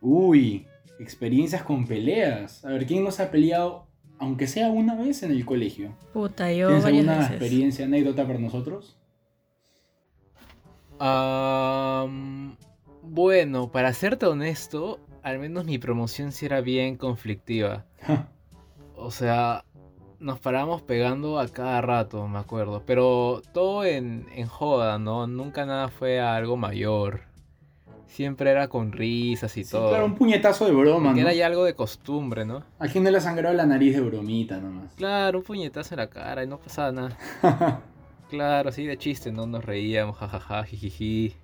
Uy, 0.00 0.66
experiencias 0.98 1.62
con 1.62 1.86
peleas. 1.86 2.64
A 2.64 2.68
ver, 2.70 2.86
¿quién 2.86 3.04
nos 3.04 3.20
ha 3.20 3.30
peleado, 3.30 3.86
aunque 4.18 4.46
sea 4.46 4.68
una 4.68 4.94
vez 4.94 5.22
en 5.22 5.30
el 5.32 5.44
colegio? 5.44 5.94
Puta, 6.12 6.52
yo 6.52 6.68
¿Tienes 6.68 6.84
varias 6.84 7.00
alguna 7.06 7.18
veces. 7.18 7.30
experiencia, 7.36 7.84
anécdota 7.86 8.26
para 8.26 8.38
nosotros? 8.38 8.96
Bueno, 13.02 13.70
para 13.70 13.92
serte 13.92 14.26
honesto, 14.26 14.98
al 15.24 15.38
menos 15.40 15.64
mi 15.64 15.78
promoción 15.78 16.30
sí 16.32 16.46
era 16.46 16.60
bien 16.60 16.96
conflictiva. 16.96 17.84
O 18.94 19.10
sea, 19.10 19.64
nos 20.20 20.38
parábamos 20.38 20.82
pegando 20.82 21.40
a 21.40 21.48
cada 21.48 21.80
rato, 21.80 22.28
me 22.28 22.38
acuerdo. 22.38 22.82
Pero 22.86 23.42
todo 23.52 23.84
en, 23.84 24.26
en 24.34 24.46
joda, 24.46 24.98
¿no? 24.98 25.26
Nunca 25.26 25.66
nada 25.66 25.88
fue 25.88 26.20
algo 26.20 26.56
mayor. 26.56 27.22
Siempre 28.06 28.50
era 28.50 28.68
con 28.68 28.92
risas 28.92 29.56
y 29.56 29.64
sí, 29.64 29.70
todo. 29.72 29.88
claro, 29.88 30.04
un 30.04 30.14
puñetazo 30.14 30.66
de 30.66 30.72
broma, 30.72 31.14
Que 31.14 31.22
¿no? 31.22 31.26
era 31.28 31.34
ya 31.34 31.46
algo 31.46 31.64
de 31.64 31.74
costumbre, 31.74 32.44
¿no? 32.44 32.62
¿A 32.78 32.86
quién 32.86 33.02
no 33.02 33.10
le 33.10 33.18
ha 33.18 33.20
sangrado 33.20 33.54
la 33.56 33.66
nariz 33.66 33.94
de 33.96 34.02
bromita 34.02 34.58
nomás? 34.58 34.94
Claro, 34.94 35.38
un 35.38 35.44
puñetazo 35.44 35.94
en 35.94 35.98
la 36.00 36.08
cara 36.08 36.44
y 36.44 36.46
no 36.46 36.58
pasaba 36.58 36.92
nada. 36.92 37.18
Claro, 38.30 38.70
así 38.70 38.84
de 38.84 38.96
chiste, 38.96 39.30
¿no? 39.32 39.46
Nos 39.46 39.64
reíamos, 39.64 40.16
jajaja, 40.16 40.64
jijiji. 40.64 41.34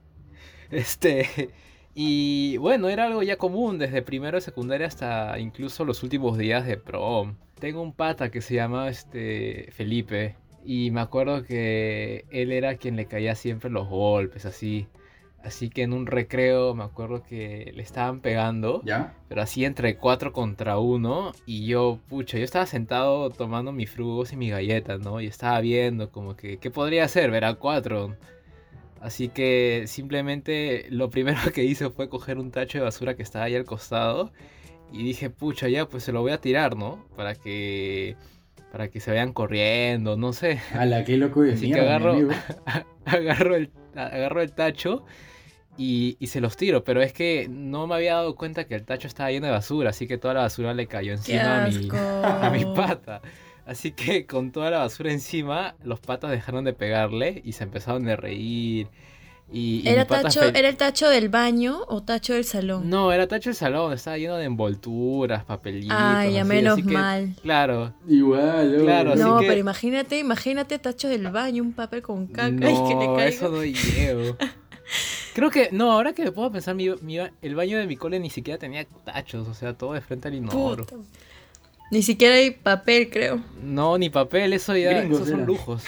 Este. 0.70 1.50
Y 1.94 2.56
bueno, 2.58 2.88
era 2.88 3.06
algo 3.06 3.22
ya 3.22 3.36
común 3.36 3.78
desde 3.78 4.02
primero 4.02 4.36
de 4.36 4.42
secundaria 4.42 4.86
hasta 4.86 5.38
incluso 5.38 5.84
los 5.84 6.02
últimos 6.02 6.38
días 6.38 6.66
de 6.66 6.76
prom. 6.76 7.34
Tengo 7.58 7.82
un 7.82 7.92
pata 7.92 8.30
que 8.30 8.40
se 8.40 8.54
llama 8.54 8.88
este 8.88 9.70
Felipe 9.72 10.36
y 10.64 10.90
me 10.90 11.00
acuerdo 11.00 11.42
que 11.42 12.24
él 12.30 12.52
era 12.52 12.76
quien 12.76 12.96
le 12.96 13.06
caía 13.06 13.34
siempre 13.34 13.70
los 13.70 13.88
golpes 13.88 14.46
así. 14.46 14.86
Así 15.42 15.70
que 15.70 15.82
en 15.82 15.94
un 15.94 16.06
recreo 16.06 16.74
me 16.74 16.84
acuerdo 16.84 17.22
que 17.22 17.72
le 17.74 17.82
estaban 17.82 18.20
pegando, 18.20 18.82
¿Ya? 18.84 19.14
pero 19.28 19.40
así 19.40 19.64
entre 19.64 19.96
cuatro 19.96 20.32
contra 20.32 20.78
uno. 20.78 21.32
Y 21.46 21.66
yo, 21.66 21.98
pucha, 22.08 22.36
yo 22.36 22.44
estaba 22.44 22.66
sentado 22.66 23.30
tomando 23.30 23.72
mis 23.72 23.90
frugos 23.90 24.32
y 24.32 24.36
mis 24.36 24.50
galletas, 24.50 25.00
¿no? 25.00 25.20
Y 25.20 25.26
estaba 25.26 25.58
viendo 25.60 26.10
como 26.10 26.36
que, 26.36 26.58
¿qué 26.58 26.70
podría 26.70 27.04
hacer? 27.04 27.30
Ver 27.30 27.46
a 27.46 27.54
cuatro. 27.54 28.16
Así 29.00 29.28
que 29.28 29.84
simplemente 29.86 30.86
lo 30.90 31.10
primero 31.10 31.38
que 31.54 31.64
hice 31.64 31.90
fue 31.90 32.08
coger 32.08 32.38
un 32.38 32.50
tacho 32.50 32.78
de 32.78 32.84
basura 32.84 33.14
que 33.14 33.22
estaba 33.22 33.46
ahí 33.46 33.56
al 33.56 33.64
costado. 33.64 34.32
Y 34.92 35.04
dije, 35.04 35.30
pucha, 35.30 35.68
ya, 35.68 35.88
pues 35.88 36.04
se 36.04 36.12
lo 36.12 36.20
voy 36.20 36.32
a 36.32 36.40
tirar, 36.40 36.76
¿no? 36.76 37.06
Para 37.16 37.34
que. 37.34 38.16
Para 38.72 38.88
que 38.88 39.00
se 39.00 39.10
vayan 39.10 39.32
corriendo, 39.32 40.16
no 40.16 40.32
sé. 40.32 40.60
Ala, 40.74 41.04
qué 41.04 41.16
loco 41.16 41.42
de 41.42 41.54
Así 41.54 41.66
mierda, 41.66 41.82
que 41.82 41.88
agarro, 41.88 42.28
agarro, 43.04 43.56
el, 43.56 43.70
agarro 43.96 44.42
el 44.42 44.52
tacho 44.52 45.04
y, 45.76 46.16
y 46.20 46.28
se 46.28 46.40
los 46.40 46.56
tiro. 46.56 46.84
Pero 46.84 47.02
es 47.02 47.12
que 47.12 47.48
no 47.48 47.86
me 47.86 47.96
había 47.96 48.14
dado 48.14 48.36
cuenta 48.36 48.64
que 48.64 48.74
el 48.74 48.84
tacho 48.84 49.08
estaba 49.08 49.30
lleno 49.30 49.46
de 49.46 49.52
basura. 49.52 49.90
Así 49.90 50.06
que 50.06 50.18
toda 50.18 50.34
la 50.34 50.40
basura 50.40 50.74
le 50.74 50.86
cayó 50.86 51.12
encima 51.12 51.64
a 51.64 51.68
mi, 51.68 51.88
a 51.92 52.50
mi 52.50 52.64
pata. 52.76 53.22
Así 53.70 53.92
que 53.92 54.26
con 54.26 54.50
toda 54.50 54.68
la 54.70 54.78
basura 54.78 55.12
encima, 55.12 55.76
los 55.84 56.00
patas 56.00 56.32
dejaron 56.32 56.64
de 56.64 56.72
pegarle 56.72 57.40
y 57.44 57.52
se 57.52 57.62
empezaron 57.64 58.08
a 58.08 58.16
reír. 58.16 58.88
Y, 59.52 59.82
y 59.82 59.88
¿Era, 59.88 60.04
tacho, 60.06 60.42
¿Era 60.42 60.68
el 60.68 60.76
tacho 60.76 61.08
del 61.08 61.28
baño 61.28 61.80
o 61.88 62.02
tacho 62.02 62.34
del 62.34 62.44
salón? 62.44 62.88
No, 62.90 63.12
era 63.12 63.26
tacho 63.28 63.50
del 63.50 63.56
salón, 63.56 63.92
estaba 63.92 64.16
lleno 64.18 64.36
de 64.36 64.44
envolturas, 64.44 65.44
papelitos. 65.44 65.96
Ay, 65.98 66.34
ya 66.34 66.44
menos 66.44 66.74
así 66.74 66.82
que, 66.84 66.92
mal. 66.92 67.34
Claro. 67.42 67.92
Igual. 68.08 68.78
Claro, 68.82 69.12
así 69.12 69.22
No, 69.22 69.38
que- 69.38 69.46
pero 69.46 69.60
imagínate, 69.60 70.18
imagínate 70.18 70.78
tacho 70.80 71.08
del 71.08 71.28
baño, 71.30 71.62
un 71.62 71.72
papel 71.72 72.02
con 72.02 72.26
caca 72.28 72.50
y 72.52 72.58
que 72.58 72.94
le 72.94 73.06
No, 73.06 73.14
caiga. 73.16 73.24
eso 73.26 73.48
no 73.50 73.64
llego. 73.64 74.36
Creo 75.34 75.50
que, 75.50 75.68
no, 75.72 75.92
ahora 75.92 76.12
que 76.12 76.24
me 76.24 76.32
puedo 76.32 76.50
pensar, 76.50 76.74
mi, 76.74 76.88
mi- 77.02 77.18
el 77.42 77.54
baño 77.54 77.78
de 77.78 77.86
mi 77.86 77.96
cole 77.96 78.18
ni 78.18 78.30
siquiera 78.30 78.58
tenía 78.58 78.84
tachos, 79.04 79.46
o 79.48 79.54
sea, 79.54 79.74
todo 79.74 79.92
de 79.94 80.00
frente 80.00 80.26
al 80.28 80.34
inodoro. 80.34 80.84
Puta. 80.86 80.96
Ni 81.90 82.02
siquiera 82.02 82.36
hay 82.36 82.52
papel, 82.52 83.10
creo. 83.10 83.42
No, 83.62 83.98
ni 83.98 84.10
papel, 84.10 84.52
eso 84.52 84.76
ya, 84.76 84.92
Gringos 84.92 85.22
esos 85.22 85.30
son 85.30 85.46
lujos. 85.46 85.82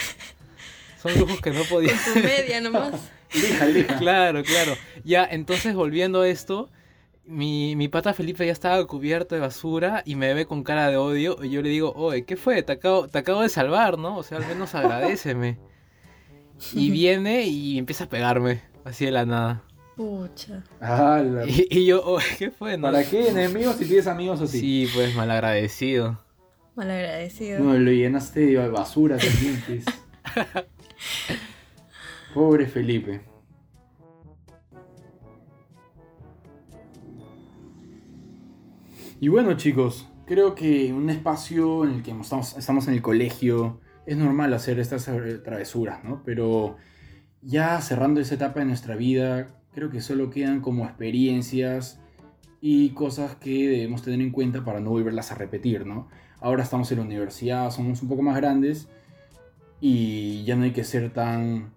Son 1.00 1.18
lujos 1.18 1.40
que 1.40 1.50
no 1.50 1.62
podía. 1.64 1.92
Tu 2.14 2.20
media 2.20 2.60
nomás. 2.60 2.94
Lija, 3.34 3.66
lija. 3.66 3.98
Claro, 3.98 4.42
claro. 4.42 4.74
Ya, 5.04 5.24
entonces 5.24 5.74
volviendo 5.74 6.20
a 6.20 6.28
esto, 6.28 6.68
mi, 7.24 7.76
mi 7.76 7.88
pata 7.88 8.12
Felipe 8.12 8.44
ya 8.44 8.52
estaba 8.52 8.84
cubierto 8.86 9.34
de 9.34 9.40
basura 9.40 10.02
y 10.04 10.16
me 10.16 10.34
ve 10.34 10.44
con 10.44 10.64
cara 10.64 10.90
de 10.90 10.96
odio 10.96 11.38
y 11.42 11.50
yo 11.50 11.62
le 11.62 11.70
digo, 11.70 11.92
oye, 11.96 12.24
¿qué 12.24 12.36
fue? 12.36 12.62
Te 12.62 12.72
acabo, 12.72 13.08
te 13.08 13.18
acabo 13.18 13.40
de 13.40 13.48
salvar, 13.48 13.96
¿no? 13.96 14.18
O 14.18 14.22
sea, 14.22 14.38
al 14.38 14.46
menos 14.46 14.74
agradeceme. 14.74 15.58
Y 16.74 16.90
viene 16.90 17.46
y 17.46 17.76
empieza 17.76 18.04
a 18.04 18.08
pegarme, 18.08 18.62
así 18.84 19.04
de 19.04 19.10
la 19.10 19.26
nada. 19.26 19.64
Pucha. 20.02 20.64
Ala. 20.80 21.46
Y, 21.46 21.68
y 21.70 21.86
yo, 21.86 22.16
¿qué 22.38 22.50
fue? 22.50 22.76
No? 22.76 22.88
¿Para 22.88 23.04
qué 23.04 23.28
enemigos 23.28 23.76
si 23.76 23.84
tienes 23.84 24.08
amigos 24.08 24.40
así? 24.40 24.58
Sí, 24.58 24.88
pues 24.92 25.14
malagradecido. 25.14 26.18
Malagradecido. 26.74 27.60
No, 27.60 27.78
lo 27.78 27.92
llenaste 27.92 28.40
de 28.40 28.68
basura 28.68 29.16
también. 29.16 29.62
Pobre 32.34 32.66
Felipe. 32.66 33.20
Y 39.20 39.28
bueno 39.28 39.56
chicos, 39.56 40.08
creo 40.26 40.56
que 40.56 40.92
un 40.92 41.10
espacio 41.10 41.84
en 41.84 41.90
el 41.94 42.02
que 42.02 42.10
estamos, 42.10 42.56
estamos 42.58 42.88
en 42.88 42.94
el 42.94 43.02
colegio 43.02 43.80
es 44.04 44.16
normal 44.16 44.52
hacer 44.52 44.80
estas 44.80 45.04
travesuras, 45.44 46.02
¿no? 46.02 46.24
Pero 46.24 46.76
ya 47.40 47.80
cerrando 47.80 48.20
esa 48.20 48.34
etapa 48.34 48.58
de 48.58 48.66
nuestra 48.66 48.96
vida, 48.96 49.61
creo 49.74 49.90
que 49.90 50.00
solo 50.00 50.30
quedan 50.30 50.60
como 50.60 50.84
experiencias 50.84 51.98
y 52.60 52.90
cosas 52.90 53.36
que 53.36 53.68
debemos 53.68 54.02
tener 54.02 54.20
en 54.20 54.30
cuenta 54.30 54.64
para 54.64 54.80
no 54.80 54.90
volverlas 54.90 55.32
a 55.32 55.34
repetir, 55.34 55.86
¿no? 55.86 56.08
Ahora 56.40 56.62
estamos 56.62 56.90
en 56.92 56.98
la 56.98 57.04
universidad, 57.04 57.70
somos 57.70 58.02
un 58.02 58.08
poco 58.08 58.22
más 58.22 58.36
grandes 58.36 58.88
y 59.80 60.44
ya 60.44 60.56
no 60.56 60.64
hay 60.64 60.72
que 60.72 60.84
ser 60.84 61.12
tan 61.12 61.72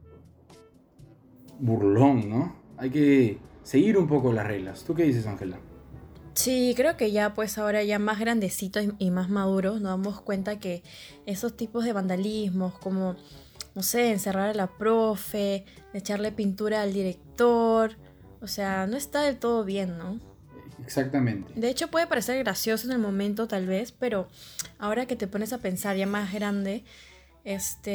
burlón, 1.59 2.29
¿no? 2.29 2.55
Hay 2.77 2.89
que 2.89 3.37
seguir 3.63 3.97
un 3.97 4.07
poco 4.07 4.33
las 4.33 4.45
reglas. 4.45 4.83
¿Tú 4.83 4.93
qué 4.93 5.03
dices, 5.03 5.25
Ángela? 5.27 5.57
Sí, 6.33 6.73
creo 6.75 6.97
que 6.97 7.11
ya 7.11 7.33
pues 7.33 7.57
ahora 7.57 7.81
ya 7.83 7.97
más 7.97 8.19
grandecitos 8.19 8.83
y- 8.99 9.09
más 9.11 9.29
maduros 9.29 9.75
nos 9.81 9.91
damos 9.91 10.19
cuenta 10.21 10.59
que 10.59 10.83
esos 11.25 11.55
tipos 11.55 11.85
de 11.85 11.93
vandalismos 11.93 12.77
como, 12.77 13.15
no 13.73 13.83
sé, 13.83 14.11
encerrar 14.11 14.49
a 14.49 14.53
la 14.53 14.67
profe, 14.67 15.63
echarle 15.93 16.33
pintura 16.33 16.81
al 16.81 16.91
director, 16.93 17.24
o 17.41 18.47
sea, 18.47 18.87
no 18.87 18.97
está 18.97 19.21
del 19.21 19.37
todo 19.37 19.63
bien, 19.63 19.97
¿no? 19.97 20.19
Exactamente. 20.83 21.51
De 21.55 21.69
hecho 21.69 21.89
puede 21.89 22.07
parecer 22.07 22.37
gracioso 22.43 22.87
en 22.87 22.93
el 22.93 22.99
momento 22.99 23.47
tal 23.47 23.65
vez, 23.65 23.91
pero 23.91 24.27
ahora 24.77 25.05
que 25.05 25.15
te 25.15 25.27
pones 25.27 25.53
a 25.53 25.57
pensar 25.57 25.95
ya 25.95 26.05
más 26.05 26.33
grande, 26.33 26.83
este, 27.43 27.89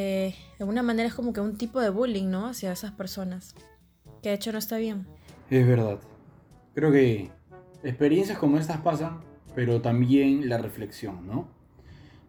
de 0.57 0.59
alguna 0.59 0.83
manera 0.83 1.07
es 1.07 1.13
como 1.13 1.33
que 1.33 1.41
un 1.41 1.57
tipo 1.57 1.79
de 1.79 1.89
bullying, 1.89 2.29
¿no? 2.29 2.47
Hacia 2.47 2.71
esas 2.71 2.91
personas, 2.91 3.55
que 4.21 4.29
de 4.29 4.35
hecho 4.35 4.51
no 4.51 4.57
está 4.57 4.77
bien. 4.77 5.07
Es 5.49 5.65
verdad. 5.67 5.99
Creo 6.73 6.91
que 6.91 7.29
experiencias 7.83 8.37
como 8.37 8.57
estas 8.57 8.77
pasan, 8.81 9.21
pero 9.55 9.81
también 9.81 10.49
la 10.49 10.57
reflexión, 10.57 11.27
¿no? 11.27 11.47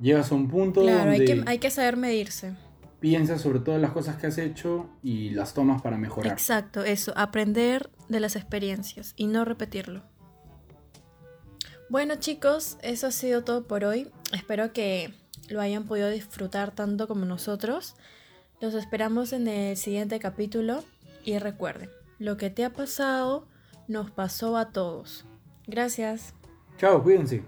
Llegas 0.00 0.32
a 0.32 0.34
un 0.34 0.48
punto 0.48 0.82
Claro, 0.82 1.12
hay 1.12 1.18
donde 1.18 1.44
que, 1.44 1.50
hay 1.50 1.58
que 1.58 1.70
saber 1.70 1.96
medirse. 1.96 2.54
Piensas 3.02 3.40
sobre 3.40 3.58
todas 3.58 3.80
las 3.80 3.90
cosas 3.90 4.16
que 4.16 4.28
has 4.28 4.38
hecho 4.38 4.88
y 5.02 5.30
las 5.30 5.54
tomas 5.54 5.82
para 5.82 5.98
mejorar. 5.98 6.32
Exacto, 6.32 6.84
eso, 6.84 7.12
aprender 7.16 7.90
de 8.08 8.20
las 8.20 8.36
experiencias 8.36 9.12
y 9.16 9.26
no 9.26 9.44
repetirlo. 9.44 10.04
Bueno 11.90 12.14
chicos, 12.14 12.78
eso 12.80 13.08
ha 13.08 13.10
sido 13.10 13.42
todo 13.42 13.66
por 13.66 13.84
hoy. 13.84 14.08
Espero 14.32 14.72
que 14.72 15.12
lo 15.48 15.60
hayan 15.60 15.84
podido 15.84 16.08
disfrutar 16.08 16.70
tanto 16.70 17.08
como 17.08 17.24
nosotros. 17.24 17.96
Los 18.60 18.74
esperamos 18.74 19.32
en 19.32 19.48
el 19.48 19.76
siguiente 19.76 20.20
capítulo 20.20 20.84
y 21.24 21.36
recuerden, 21.38 21.90
lo 22.20 22.36
que 22.36 22.50
te 22.50 22.64
ha 22.64 22.72
pasado 22.72 23.48
nos 23.88 24.12
pasó 24.12 24.56
a 24.56 24.70
todos. 24.70 25.26
Gracias. 25.66 26.34
Chao, 26.78 27.02
cuídense. 27.02 27.42